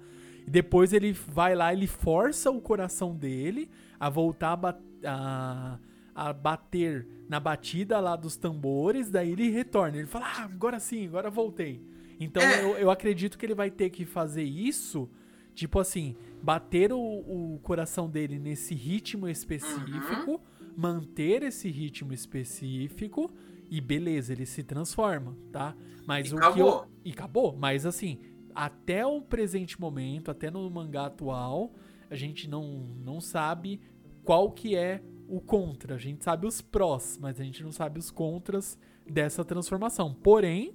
[0.46, 5.78] e depois ele vai lá, ele força o coração dele a voltar a, ba- a-
[6.14, 11.06] a bater na batida lá dos tambores, daí ele retorna, ele fala, ah, agora sim,
[11.06, 11.82] agora voltei.
[12.20, 12.62] Então É.
[12.62, 15.10] eu, eu acredito que ele vai ter que fazer isso,
[15.54, 20.40] tipo assim, bater o, o coração dele nesse ritmo específico,
[20.76, 23.30] manter esse ritmo específico
[23.70, 25.74] e beleza, ele se transforma, tá?
[26.06, 26.86] Mas E o que eu, acabou.
[27.04, 28.20] e acabou, mas assim,
[28.54, 31.72] até o presente momento, até no mangá atual,
[32.10, 33.80] a gente não, não sabe
[34.24, 35.94] qual que é o contra.
[35.94, 40.14] A gente sabe os prós, mas a gente não sabe os contras dessa transformação.
[40.14, 40.74] Porém,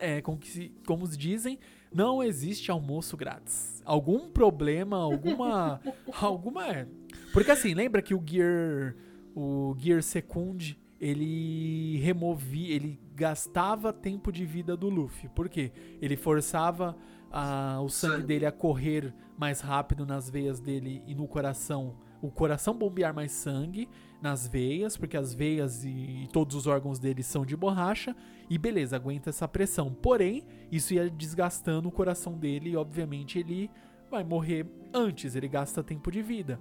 [0.00, 1.58] é, como, se- como dizem,
[1.92, 3.82] não existe almoço grátis.
[3.84, 5.80] Algum problema, alguma.
[6.20, 6.66] alguma.
[6.66, 6.86] é.
[7.32, 8.94] Porque assim, lembra que o Gear.
[9.34, 12.74] O Gear Secund, ele removia.
[12.74, 15.28] Ele gastava tempo de vida do Luffy.
[15.28, 15.70] Por quê?
[16.02, 16.96] Ele forçava
[17.30, 18.26] ah, o Sangue.
[18.26, 21.96] dele a correr mais rápido nas veias dele e no coração.
[22.20, 23.88] O coração bombear mais sangue
[24.20, 28.16] nas veias, porque as veias e todos os órgãos dele são de borracha,
[28.50, 29.92] e beleza, aguenta essa pressão.
[29.92, 33.70] Porém, isso ia desgastando o coração dele e, obviamente, ele
[34.10, 36.60] vai morrer antes, ele gasta tempo de vida.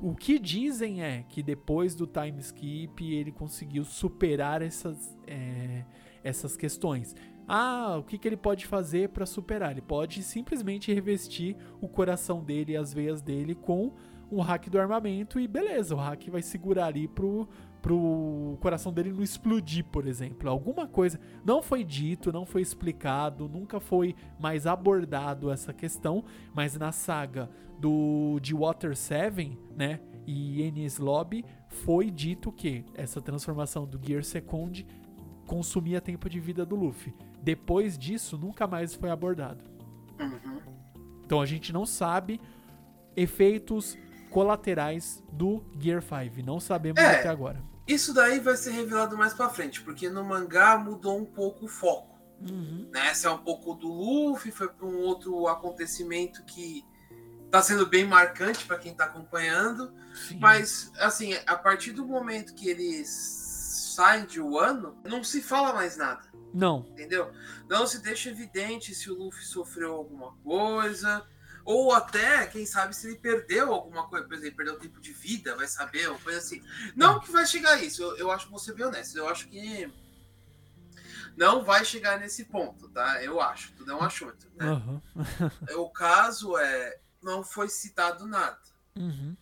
[0.00, 5.84] O que dizem é que depois do time skip ele conseguiu superar essas, é,
[6.22, 7.14] essas questões.
[7.48, 9.70] Ah, o que, que ele pode fazer para superar?
[9.70, 13.94] Ele pode simplesmente revestir o coração dele e as veias dele com
[14.30, 17.48] um hack do armamento e beleza, o hack vai segurar ali pro,
[17.80, 20.50] pro coração dele não explodir, por exemplo.
[20.50, 26.76] Alguma coisa não foi dito, não foi explicado, nunca foi mais abordado essa questão, mas
[26.76, 33.86] na saga do de Water 7, né, e Enies Lobby foi dito que essa transformação
[33.86, 34.84] do Gear Second
[35.46, 37.14] consumia tempo de vida do Luffy.
[37.40, 39.64] Depois disso, nunca mais foi abordado.
[40.18, 40.58] Uhum.
[41.24, 42.40] Então a gente não sabe
[43.14, 43.96] efeitos
[44.30, 46.44] colaterais do Gear 5.
[46.44, 47.20] Não sabemos É.
[47.20, 47.62] até agora.
[47.86, 51.68] Isso daí vai ser revelado mais pra frente, porque no mangá mudou um pouco o
[51.68, 52.16] foco.
[52.40, 52.88] Uhum.
[52.92, 53.08] Né?
[53.08, 56.84] Essa é um pouco do Luffy, foi pra um outro acontecimento que
[57.50, 59.92] tá sendo bem marcante pra quem tá acompanhando.
[60.14, 60.38] Sim.
[60.40, 63.08] Mas, assim, a partir do momento que eles
[63.94, 66.22] saem de Wano, não se fala mais nada.
[66.52, 66.84] Não.
[66.90, 67.30] Entendeu?
[67.68, 71.24] Não se deixa evidente se o Luffy sofreu alguma coisa.
[71.66, 75.56] Ou até, quem sabe, se ele perdeu alguma coisa, por exemplo, perdeu tempo de vida,
[75.56, 76.62] vai saber, uma coisa assim.
[76.94, 79.28] Não que vai chegar a isso, eu, eu acho que vou ser bem honesto, eu
[79.28, 79.92] acho que
[81.36, 83.22] não vai chegar nesse ponto, tá?
[83.22, 84.64] Eu acho, tudo é um achômetro, né?
[84.64, 85.02] Aham.
[85.76, 88.60] O caso é, não foi citado nada.
[88.96, 89.36] Uhum.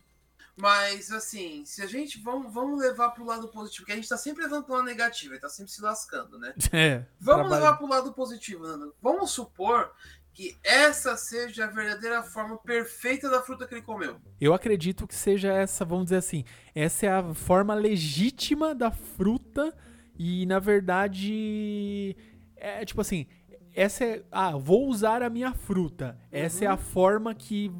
[0.57, 2.21] Mas, assim, se a gente.
[2.21, 5.33] Vamos, vamos levar pro lado positivo, que a gente tá sempre levando pro lado negativo,
[5.33, 6.53] ele tá sempre se lascando, né?
[6.71, 7.05] É.
[7.19, 8.95] Vamos trabalho- levar pro lado positivo, Nando.
[9.01, 9.91] Vamos supor
[10.35, 14.17] que essa seja a verdadeira forma perfeita da fruta que ele comeu.
[14.39, 16.43] Eu acredito que seja essa, vamos dizer assim,
[16.75, 19.73] essa é a forma legítima da fruta
[20.19, 22.17] e na verdade
[22.57, 23.25] é tipo assim,
[23.73, 26.19] essa é, ah, vou usar a minha fruta.
[26.29, 27.71] Essa é a forma que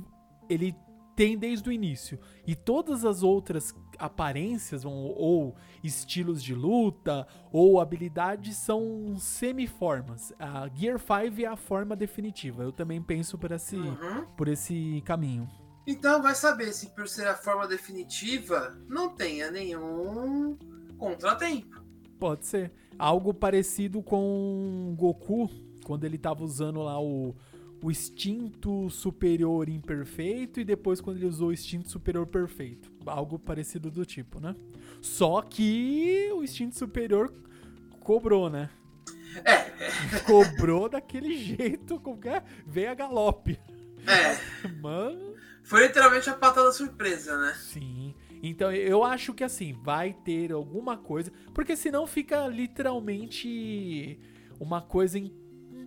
[0.50, 0.74] ele
[1.16, 2.20] tem desde o início.
[2.46, 10.34] E todas as outras aparências ou, ou estilos de luta ou habilidades são semiformas.
[10.38, 12.64] A Gear 5 é a forma definitiva.
[12.64, 14.26] Eu também penso por esse, Uhum.
[14.36, 15.48] por esse caminho.
[15.88, 20.58] Então vai saber se por ser a forma definitiva não tenha nenhum
[20.98, 21.84] contratempo.
[22.20, 22.72] Pode ser.
[22.98, 25.50] Algo parecido com Goku,
[25.84, 27.36] quando ele tava usando lá o,
[27.84, 32.92] o instinto superior imperfeito e depois quando ele usou o instinto superior perfeito.
[33.06, 34.56] Algo parecido do tipo, né?
[35.02, 37.34] Só que o instinto superior
[38.00, 38.70] cobrou, né?
[39.44, 43.60] É, Cobrou daquele jeito, qualquer veio a galope.
[44.08, 44.68] é.
[44.82, 47.54] Mano, Foi literalmente a patada surpresa, né?
[47.56, 48.16] Sim.
[48.42, 51.32] Então eu acho que assim, vai ter alguma coisa.
[51.54, 54.20] Porque senão fica literalmente
[54.60, 55.34] uma coisa im-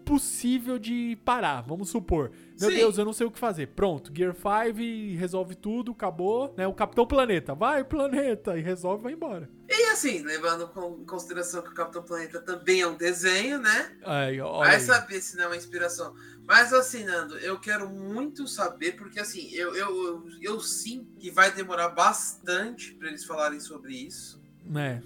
[0.08, 1.60] impossível de parar.
[1.60, 2.32] Vamos supor.
[2.58, 2.76] Meu Sim.
[2.76, 3.68] Deus, eu não sei o que fazer.
[3.68, 6.54] Pronto, Gear 5 resolve tudo, acabou.
[6.56, 6.66] Né?
[6.66, 9.48] O Capitão Planeta, vai, planeta, e resolve vai embora.
[9.68, 13.96] E assim, levando em consideração que o Capitão Planeta também é um desenho, né?
[14.02, 14.80] Aí, olha Vai aí.
[14.80, 16.14] saber se não é uma inspiração.
[16.46, 21.30] Mas assim, Nando, eu quero muito saber, porque assim, eu, eu, eu, eu sinto que
[21.30, 24.40] vai demorar bastante pra eles falarem sobre isso.
[24.64, 25.02] Né?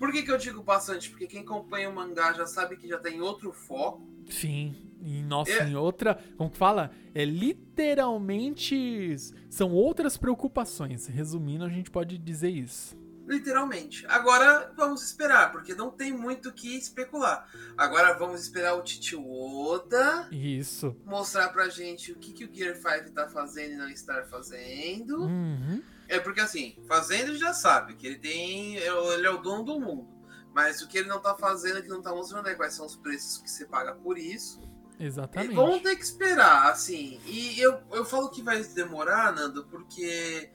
[0.00, 1.10] Por que, que eu digo bastante?
[1.10, 4.11] Porque quem acompanha o mangá já sabe que já tem outro foco.
[4.32, 4.74] Sim.
[5.04, 5.68] E, nossa, É.
[5.68, 6.16] em outra.
[6.36, 6.90] Como que fala?
[7.14, 9.16] É literalmente.
[9.50, 11.06] São outras preocupações.
[11.06, 12.96] Resumindo, a gente pode dizer isso.
[13.26, 14.04] Literalmente.
[14.08, 17.48] Agora vamos esperar, porque não tem muito o que especular.
[17.78, 20.96] Agora vamos esperar o Titi Oda Isso.
[21.06, 25.22] mostrar pra gente o que, que o Gear 5 tá fazendo e não está fazendo.
[25.22, 25.80] Uhum.
[26.08, 28.74] É porque assim, fazendo ele já sabe que ele tem.
[28.76, 30.08] Ele é o dono do mundo.
[30.54, 32.96] Mas o que ele não tá fazendo, que não tá mostrando é quais são os
[32.96, 34.60] preços que você paga por isso.
[34.98, 35.54] E Exatamente.
[35.54, 37.18] vamos ter que esperar, assim.
[37.26, 40.50] E eu, eu falo que vai demorar, Nando, porque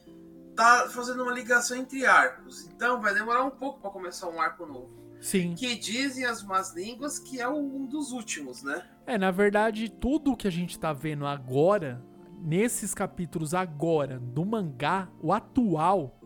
[0.55, 2.67] tá fazendo uma ligação entre arcos.
[2.67, 4.89] Então vai demorar um pouco pra começar um arco novo.
[5.19, 5.55] Sim.
[5.55, 8.85] Que dizem as más línguas que é um dos últimos, né?
[9.05, 12.03] É, na verdade, tudo que a gente tá vendo agora,
[12.39, 16.16] nesses capítulos agora, do mangá, o atual,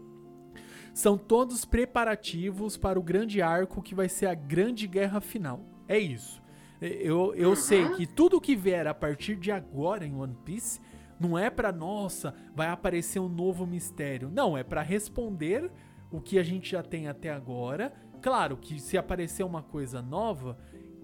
[0.94, 5.62] são todos preparativos para o grande arco que vai ser a grande guerra final.
[5.88, 6.42] É isso.
[6.82, 7.56] Eu, eu Uhum.
[7.56, 10.80] sei que tudo que vier a partir de agora em One Piece
[11.20, 14.30] não é pra, nossa, vai aparecer um novo mistério.
[14.34, 15.72] Não, é pra responder
[16.12, 17.94] o que a gente já tem até agora.
[18.22, 20.58] Claro que se aparecer uma coisa nova,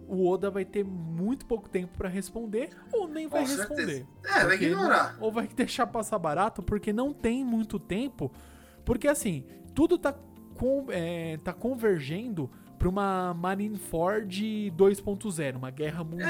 [0.07, 4.05] o Oda vai ter muito pouco tempo pra responder ou nem vai responder.
[4.25, 5.13] É, vai ignorar.
[5.17, 8.31] não- ou vai deixar passar barato porque não tem muito tempo.
[8.87, 9.43] Porque assim,
[9.75, 10.13] tudo tá,
[10.55, 16.29] com, é, tá convergendo pra uma Marineford 2.0, uma guerra mundial.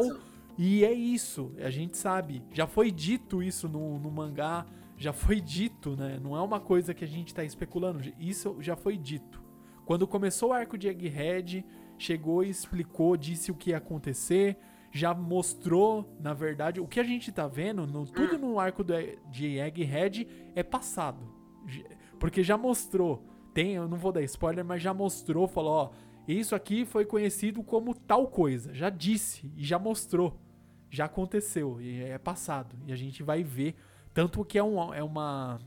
[0.00, 0.20] Exato.
[0.56, 2.42] E é isso, a gente sabe.
[2.54, 4.64] Já foi dito isso no, no mangá,
[4.96, 6.18] já foi dito, né?
[6.22, 9.42] Não é uma coisa que a gente tá especulando, isso já foi dito.
[9.84, 11.62] Quando começou o arco de Egghead,
[11.98, 14.56] chegou e explicou, disse o que ia acontecer,
[14.90, 18.94] já mostrou, na verdade, o que a gente tá vendo, no- tudo no arco do,
[19.30, 21.36] de Egghead é passado.
[22.18, 23.24] Porque já mostrou.
[23.54, 25.90] Tem, eu não vou dar spoiler, mas já mostrou, falou, ó,
[26.28, 28.74] isso aqui foi conhecido como tal coisa.
[28.74, 30.38] Já disse e já mostrou.
[30.90, 32.76] Já aconteceu e é passado.
[32.86, 33.74] E a gente vai ver.
[34.12, 35.58] Tanto que é, um, é uma.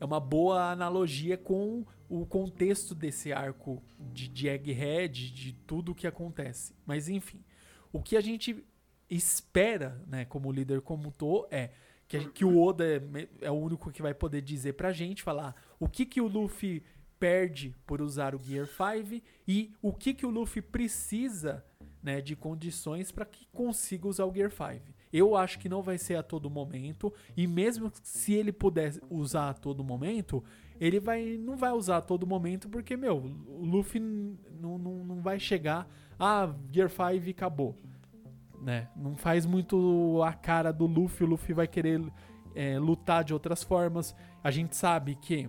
[0.00, 5.94] É uma boa analogia com o contexto desse arco de, de Egghead, de tudo o
[5.94, 6.72] que acontece.
[6.86, 7.44] Mas enfim,
[7.92, 8.64] o que a gente
[9.10, 11.70] espera, né, como líder comentou, é
[12.08, 15.54] que, que o Oda é, é o único que vai poder dizer pra gente, falar
[15.78, 16.82] o que, que o Luffy
[17.20, 21.64] perde por usar o Gear 5 e o que, que o Luffy precisa
[22.02, 24.98] né, de condições para que consiga usar o Gear 5.
[25.12, 27.12] Eu acho que não vai ser a todo momento.
[27.36, 30.44] E mesmo se ele puder usar a todo momento,
[30.80, 35.20] ele vai, não vai usar a todo momento, porque, meu, o Luffy não, não, não
[35.20, 35.88] vai chegar.
[36.18, 37.74] Ah, Gear 5 acabou.
[38.60, 38.88] Né?
[38.96, 41.24] Não faz muito a cara do Luffy.
[41.24, 42.02] O Luffy vai querer
[42.54, 44.14] é, lutar de outras formas.
[44.42, 45.48] A gente sabe que.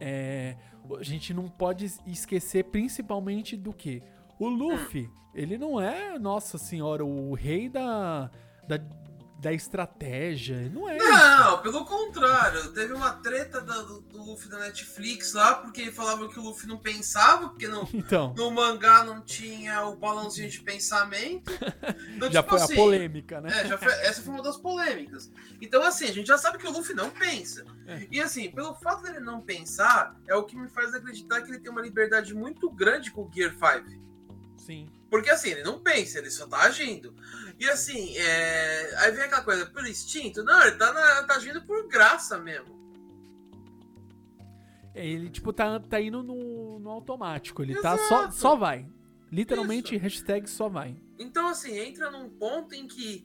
[0.00, 0.56] É,
[0.98, 4.02] a gente não pode esquecer principalmente do que?
[4.38, 8.30] O Luffy, ele não é, nossa senhora, o rei da,
[8.66, 8.76] da,
[9.38, 10.70] da estratégia.
[10.70, 10.96] Não é.
[10.96, 12.72] Não, pelo contrário.
[12.72, 16.66] Teve uma treta do, do, Luffy da Netflix lá, porque ele falava que o Luffy
[16.66, 18.32] não pensava, porque no, então.
[18.36, 21.52] no mangá não tinha o balãozinho de pensamento.
[22.16, 23.50] Então, já tipo foi assim, a polêmica, né?
[23.60, 25.30] É, foi, essa foi uma das polêmicas.
[25.60, 27.64] Então, assim, a gente já sabe que o Luffy não pensa.
[27.86, 28.06] É.
[28.10, 31.60] E assim, pelo fato dele não pensar, é o que me faz acreditar que ele
[31.60, 34.02] tem uma liberdade muito grande com o Gear 5.
[34.56, 34.88] Sim.
[35.10, 37.14] Porque assim, ele não pensa, ele só tá agindo.
[37.58, 38.94] E assim, é...
[38.98, 40.42] aí vem aquela coisa, por instinto?
[40.42, 41.22] Não, ele tá, na...
[41.24, 42.74] tá agindo por graça mesmo.
[44.94, 47.62] É, ele, tipo, tá, tá indo no, no automático.
[47.62, 47.98] Ele Exato.
[47.98, 48.86] tá só, só vai.
[49.30, 50.02] Literalmente, Isso.
[50.02, 50.96] hashtag só vai.
[51.18, 53.24] Então, assim, entra num ponto em que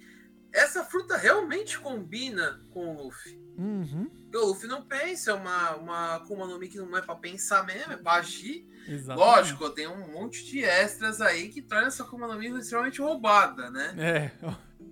[0.51, 3.39] essa fruta realmente combina com o Luffy.
[3.57, 4.09] Uhum.
[4.33, 7.65] O Luffy não pensa, é uma, uma Akuma no Mi que não é pra pensar
[7.65, 8.67] mesmo, é pra agir.
[8.87, 9.27] Exatamente.
[9.27, 13.69] Lógico, tem um monte de extras aí que torna essa Akuma no Mi extremamente roubada,
[13.69, 13.95] né?
[13.97, 14.31] É.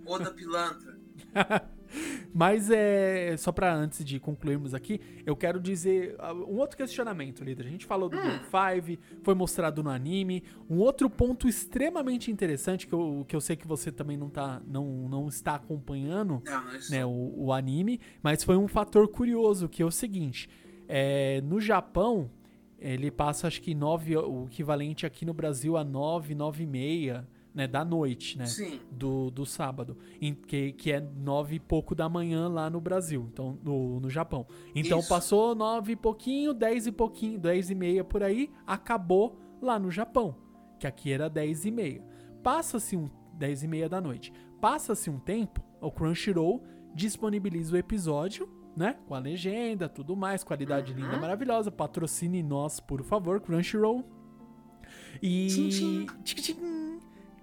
[0.06, 0.98] Oda Pilantra.
[2.38, 7.44] Mas é só para antes de concluirmos aqui, eu quero dizer uh, um outro questionamento,
[7.44, 7.66] líder.
[7.66, 8.22] A gente falou do hum.
[8.22, 10.44] Game 5, foi mostrado no anime.
[10.70, 14.62] Um outro ponto extremamente interessante que eu, que eu sei que você também não, tá,
[14.68, 19.82] não, não está acompanhando não, né, o, o, anime, mas foi um fator curioso que
[19.82, 20.48] é o seguinte:
[20.88, 22.30] é, no Japão
[22.78, 27.28] ele passa acho que 9, o equivalente aqui no Brasil a 9, 9 e meia
[27.58, 28.46] né, da noite, né?
[28.46, 28.80] Sim.
[28.92, 29.98] Do, do sábado.
[30.22, 34.12] Em, que, que é nove e pouco da manhã lá no Brasil, então, no, no
[34.12, 34.46] Japão.
[34.76, 35.10] Então Isso.
[35.10, 39.90] passou nove e pouquinho, dez e pouquinho, dez e meia por aí, acabou lá no
[39.90, 40.36] Japão.
[40.80, 42.06] Que aqui era dez e meia.
[42.44, 43.10] Passa-se um.
[43.34, 44.32] dez e meia da noite.
[44.62, 48.96] Passa-se um tempo, o Crunchyroll disponibiliza o episódio né?
[49.08, 51.00] Com a legenda, tudo mais, qualidade uhum.
[51.00, 51.72] linda, maravilhosa.
[51.72, 54.06] Patrocine nós, por favor, Crunchyroll.
[55.20, 55.48] E.
[55.48, 56.87] Tchim, tchim.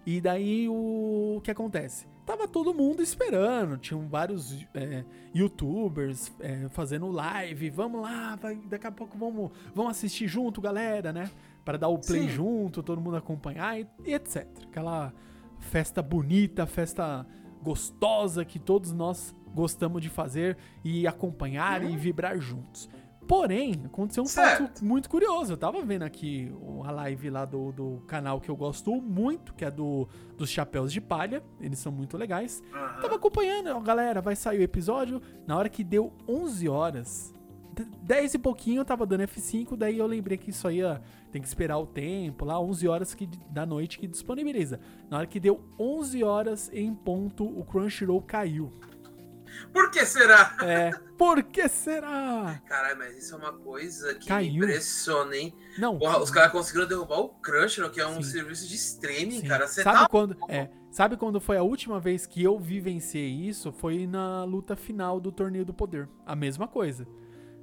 [0.06, 2.06] E daí o, o que acontece?
[2.26, 8.86] Tava todo mundo esperando, tinham vários é, youtubers é, fazendo live, vamos lá, vai, daqui
[8.86, 11.30] a pouco vamos, vamos assistir junto, galera, né?
[11.64, 12.28] Para dar o play Sim.
[12.28, 14.46] junto, todo mundo acompanhar e, e etc.
[14.68, 15.12] Aquela
[15.58, 17.26] festa bonita, festa
[17.62, 21.90] gostosa que todos nós gostamos de fazer e acompanhar uhum.
[21.90, 22.88] e vibrar juntos.
[23.26, 24.62] Porém, aconteceu um certo.
[24.62, 25.52] fato muito curioso.
[25.52, 26.52] Eu tava vendo aqui
[26.84, 30.06] a live lá do, do canal que eu gosto muito, que é do
[30.36, 31.42] dos Chapéus de Palha.
[31.60, 32.62] Eles são muito legais.
[32.72, 33.00] Uhum.
[33.00, 35.22] Tava acompanhando, ó, galera, vai sair o episódio.
[35.46, 37.34] Na hora que deu 11 horas,
[38.02, 41.00] 10 e pouquinho eu tava dando F5, daí eu lembrei que isso aí ia,
[41.32, 44.78] tem que esperar o tempo, lá 11 horas que, da noite que disponibiliza.
[45.10, 48.72] Na hora que deu 11 horas em ponto, o Crunchyroll caiu.
[49.72, 50.56] Por que será?
[50.62, 52.60] É, por que será?
[52.66, 54.52] Caralho, mas isso é uma coisa que Caiu.
[54.52, 55.54] me impressiona, hein?
[55.78, 55.98] Não.
[55.98, 58.30] Porra, os caras conseguiram derrubar o Crunchyroll, que é um Sim.
[58.30, 59.48] serviço de streaming, Sim.
[59.48, 59.66] cara.
[59.66, 60.08] Você sabe tá...
[60.08, 60.36] quando?
[60.48, 63.72] É, sabe quando foi a última vez que eu vivenciei isso?
[63.72, 66.08] Foi na luta final do Torneio do Poder.
[66.26, 67.06] A mesma coisa.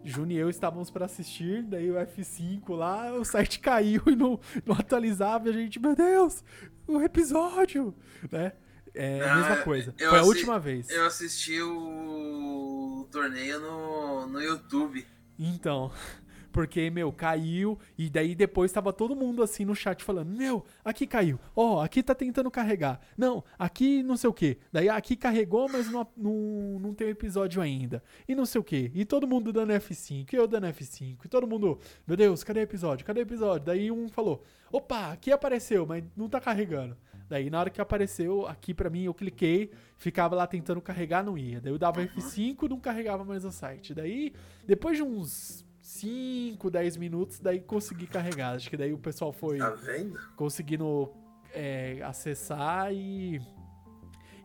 [0.04, 4.40] Juni e eu estávamos para assistir, daí o F5 lá, o site caiu e não,
[4.66, 6.44] não atualizava, e a gente, meu Deus,
[6.88, 7.94] o episódio,
[8.32, 8.54] né?
[8.94, 9.94] É a mesma coisa.
[9.98, 10.90] Foi a última vez.
[10.90, 15.06] Eu assisti o torneio no, no YouTube.
[15.40, 15.92] Então,
[16.52, 21.08] porque, meu, caiu e daí depois tava todo mundo assim no chat falando: Meu, aqui
[21.08, 21.40] caiu.
[21.56, 23.00] Ó, oh, aqui tá tentando carregar.
[23.18, 24.58] Não, aqui não sei o que.
[24.72, 28.04] Daí aqui carregou, mas não, não, não tem episódio ainda.
[28.28, 28.92] E não sei o que.
[28.94, 31.18] E todo mundo dando F5, e eu dando F5.
[31.26, 33.06] E todo mundo, meu Deus, cadê o episódio?
[33.06, 33.66] Cadê o episódio?
[33.66, 36.98] Daí um falou: Opa, aqui apareceu, mas não tá carregando.
[37.32, 41.38] Daí na hora que apareceu aqui para mim, eu cliquei, ficava lá tentando carregar, não
[41.38, 41.62] ia.
[41.62, 43.94] Daí eu dava F5, não carregava mais o site.
[43.94, 44.34] Daí,
[44.68, 48.58] depois de uns 5, 10 minutos, daí consegui carregar.
[48.58, 50.20] Acho que daí o pessoal foi tá vendo?
[50.36, 51.10] conseguindo
[51.54, 53.42] é, acessar e.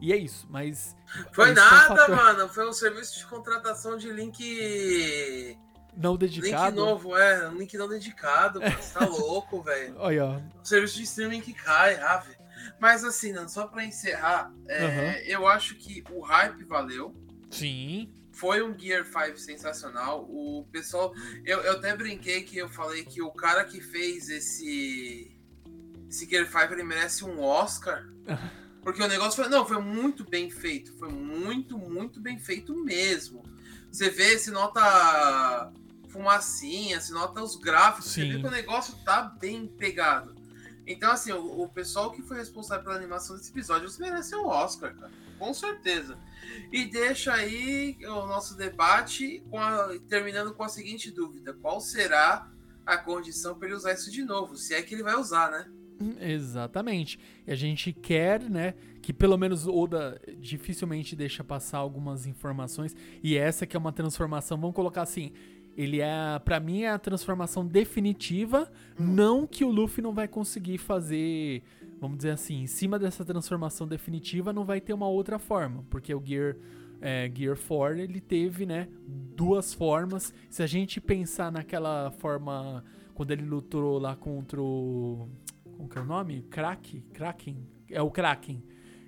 [0.01, 0.95] E é isso, mas.
[1.33, 2.15] Foi nada, é um fator...
[2.15, 2.49] mano.
[2.49, 5.59] Foi um serviço de contratação de link.
[5.97, 6.77] Não dedicado.
[6.77, 7.49] Link novo, é.
[7.49, 8.61] Um link não dedicado.
[8.61, 8.77] Mano.
[8.81, 9.97] Você tá louco, velho.
[9.99, 10.61] Olha, ó.
[10.61, 12.36] Um serviço de streaming que cai, ave.
[12.81, 15.13] Mas assim, Nando, só para encerrar, é, uhum.
[15.27, 17.15] eu acho que o hype valeu.
[17.51, 18.13] Sim.
[18.33, 20.25] Foi um Gear 5 sensacional.
[20.29, 21.15] O pessoal.
[21.45, 25.35] Eu, eu até brinquei que eu falei que o cara que fez esse.
[26.09, 28.07] Esse Gear 5 ele merece um Oscar.
[28.83, 29.51] Porque o negócio foi.
[29.51, 30.93] Não, foi muito bem feito.
[30.99, 33.43] Foi muito, muito bem feito mesmo.
[33.91, 35.73] Você vê, se nota
[36.11, 38.21] fumacinha, se nota os gráficos, Sim.
[38.21, 40.36] você vê que o negócio tá bem pegado.
[40.87, 44.47] Então, assim, o, o, pessoal que foi responsável pela animação desse episódio merece o um
[44.47, 45.13] Oscar, cara.
[45.39, 46.17] Com certeza.
[46.73, 52.51] E deixa aí o nosso debate com a, terminando com a seguinte dúvida: qual será
[52.87, 54.57] a condição para ele usar isso de novo?
[54.57, 55.71] Se é que ele vai usar, né?
[56.21, 57.19] Exatamente.
[57.47, 62.95] E a gente quer, né, que pelo menos Oda dificilmente deixa passar algumas informações.
[63.23, 65.33] E essa que é uma transformação, vamos colocar assim,
[65.77, 68.71] ele é, para mim, é a transformação definitiva.
[68.99, 69.05] Hum.
[69.15, 71.63] Não que o Luffy não vai conseguir fazer,
[72.01, 76.15] vamos dizer assim, em cima dessa transformação definitiva não vai ter uma outra forma, porque
[76.15, 76.57] o Gear
[77.01, 80.33] é, Gear 4 ele teve, né, duas formas.
[80.49, 82.83] Se a gente pensar naquela forma
[83.15, 85.29] quando ele lutou lá contra o
[85.77, 86.43] como que é o nome?
[86.51, 87.59] Krak, Kraken,
[87.91, 88.63] é o Kraken,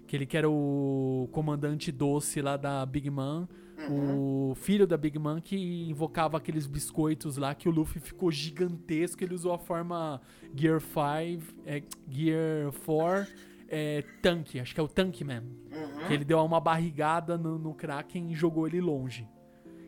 [0.06, 3.48] que ele que era o comandante doce lá da Big Man
[3.88, 4.50] Uhum.
[4.50, 5.56] O filho da Big Man que
[5.88, 9.22] invocava aqueles biscoitos lá que o Luffy ficou gigantesco.
[9.22, 10.20] Ele usou a forma
[10.54, 13.32] Gear 5, é, Gear 4,
[13.68, 15.42] é, Tank, acho que é o Tank Man.
[15.70, 16.06] Uhum.
[16.06, 19.28] Que ele deu uma barrigada no, no Kraken e jogou ele longe.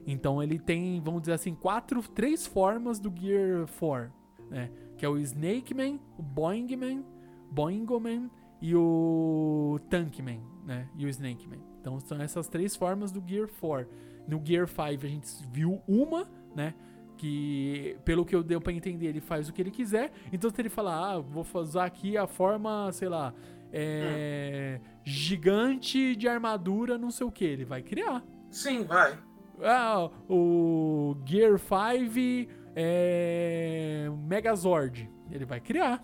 [0.07, 4.12] Então ele tem, vamos dizer assim, quatro, três formas do Gear 4,
[4.51, 4.70] né?
[4.97, 7.03] Que é o Snake Man, o Boing Man,
[7.51, 8.30] Boingo Man
[8.61, 10.88] e o Tank Man, né?
[10.97, 11.70] E o Snake Man.
[11.81, 13.89] Então são essas três formas do Gear 4.
[14.28, 16.74] No Gear 5 a gente viu uma, né?
[17.16, 20.11] Que, pelo que eu deu para entender, ele faz o que ele quiser.
[20.33, 23.35] Então, se ele falar, ah, vou usar aqui a forma, sei lá,
[23.70, 28.24] é, gigante de armadura, não sei o que, ele vai criar.
[28.51, 29.18] Sim, vai.
[29.62, 36.03] Ah, o Gear 5 é, Megazord, ele vai criar.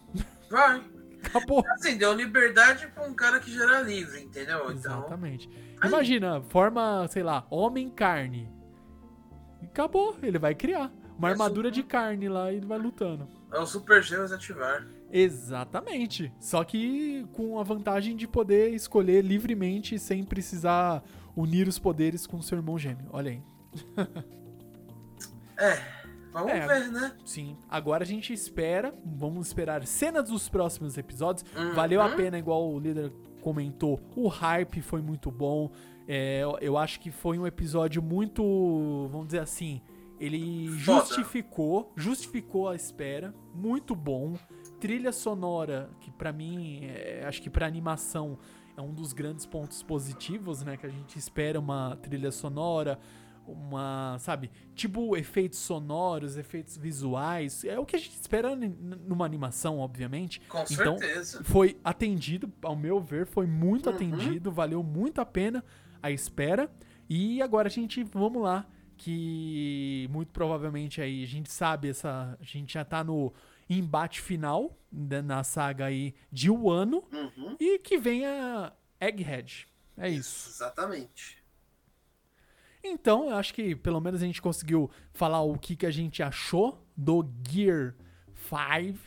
[0.50, 0.82] Vai.
[1.24, 1.64] Acabou.
[1.70, 4.70] Assim, deu liberdade pra um cara que já era livre, entendeu?
[4.70, 5.50] Então, Exatamente.
[5.74, 5.88] Então...
[5.88, 8.50] Imagina, forma, sei lá, homem carne.
[9.62, 10.92] Acabou, ele vai criar.
[11.18, 11.82] Uma é armadura super...
[11.82, 13.28] de carne lá e vai lutando.
[13.52, 14.86] É o Super Gêmeos ativar.
[15.10, 16.32] Exatamente.
[16.38, 21.02] Só que com a vantagem de poder escolher livremente sem precisar
[21.34, 23.08] unir os poderes com o seu irmão gêmeo.
[23.10, 23.42] Olha aí.
[25.58, 25.95] é.
[26.36, 27.12] Vamos é, ver, né?
[27.24, 27.56] Sim.
[27.66, 31.48] Agora a gente espera, vamos esperar cenas dos próximos episódios.
[31.56, 31.72] Uhum.
[31.72, 33.10] Valeu a pena, igual o líder
[33.40, 33.98] comentou.
[34.14, 35.70] O hype foi muito bom.
[36.06, 39.80] É, eu acho que foi um episódio muito, vamos dizer assim,
[40.20, 41.06] ele Foda.
[41.06, 44.34] justificou, justificou a espera, muito bom.
[44.78, 48.38] Trilha sonora, que para mim, é, acho que para animação
[48.76, 52.98] é um dos grandes pontos positivos, né, que a gente espera uma trilha sonora
[53.46, 59.78] uma, sabe, tipo efeitos sonoros, efeitos visuais, é o que a gente espera numa animação,
[59.78, 60.40] obviamente.
[60.48, 61.44] Com então, certeza.
[61.44, 63.94] foi atendido, ao meu ver, foi muito uhum.
[63.94, 65.64] atendido, valeu muito a pena
[66.02, 66.70] a espera.
[67.08, 68.66] E agora a gente, vamos lá,
[68.96, 73.32] que muito provavelmente aí a gente sabe essa, a gente já tá no
[73.68, 77.56] embate final né, na saga aí de um ano uhum.
[77.58, 79.68] e que venha Egghead.
[79.96, 80.50] É isso.
[80.50, 81.35] Exatamente.
[82.88, 86.22] Então, eu acho que pelo menos a gente conseguiu falar o que, que a gente
[86.22, 87.94] achou do Gear
[88.34, 88.98] 5.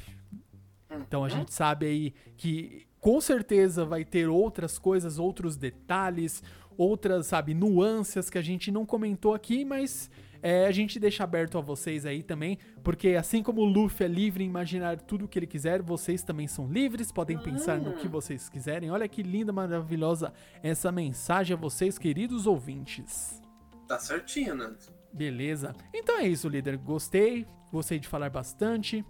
[0.91, 1.29] Então a uhum.
[1.29, 6.43] gente sabe aí que com certeza vai ter outras coisas, outros detalhes,
[6.77, 10.09] outras, sabe, nuances que a gente não comentou aqui, mas
[10.41, 14.09] é, a gente deixa aberto a vocês aí também, porque assim como o Luffy é
[14.09, 17.93] livre em imaginar tudo o que ele quiser, vocês também são livres, podem pensar no
[17.93, 18.91] que vocês quiserem.
[18.91, 23.41] Olha que linda, maravilhosa essa mensagem a vocês, queridos ouvintes.
[23.89, 24.71] Tá certinho, né?
[25.11, 25.75] Beleza.
[25.91, 26.77] Então é isso, líder.
[26.77, 27.47] Gostei.
[27.71, 29.03] Gostei de falar bastante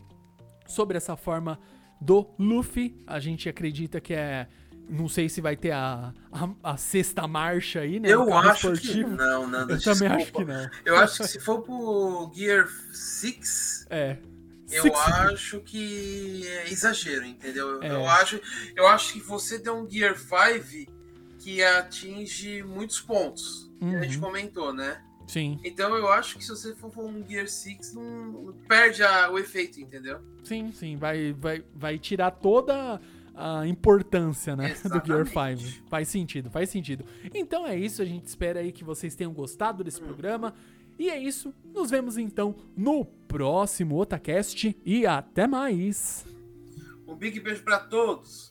[0.66, 1.60] sobre essa forma
[2.00, 2.96] do Luffy.
[3.06, 4.48] A gente acredita que é.
[4.90, 8.10] Não sei se vai ter a, a, a sexta marcha aí, né?
[8.10, 9.10] Eu acho esportivo.
[9.10, 9.74] que não, Nando.
[9.74, 10.00] Eu desculpa.
[10.00, 10.70] também acho que não.
[10.86, 13.86] Eu acho que se for pro Gear 6.
[13.90, 14.18] É.
[14.72, 14.98] Eu Six.
[14.98, 17.84] acho que é exagero, entendeu?
[17.84, 17.92] É.
[17.92, 18.40] Eu, acho,
[18.76, 20.99] eu acho que você tem um Gear 5
[21.40, 23.98] que atinge muitos pontos uhum.
[23.98, 24.22] a gente uhum.
[24.22, 25.02] comentou, né?
[25.28, 25.60] Sim.
[25.64, 29.80] Então eu acho que se você for um Gear 6, não perde a, o efeito,
[29.80, 30.20] entendeu?
[30.44, 30.98] Sim, sim.
[30.98, 33.00] Vai, vai, vai tirar toda
[33.36, 34.76] a importância, né?
[34.84, 35.88] Do Gear 5.
[35.88, 37.06] Faz sentido, faz sentido.
[37.34, 40.06] Então é isso, a gente espera aí que vocês tenham gostado desse hum.
[40.06, 40.54] programa.
[40.98, 46.26] E é isso, nos vemos então no próximo Otacast e até mais.
[47.08, 48.49] Um big beijo para todos.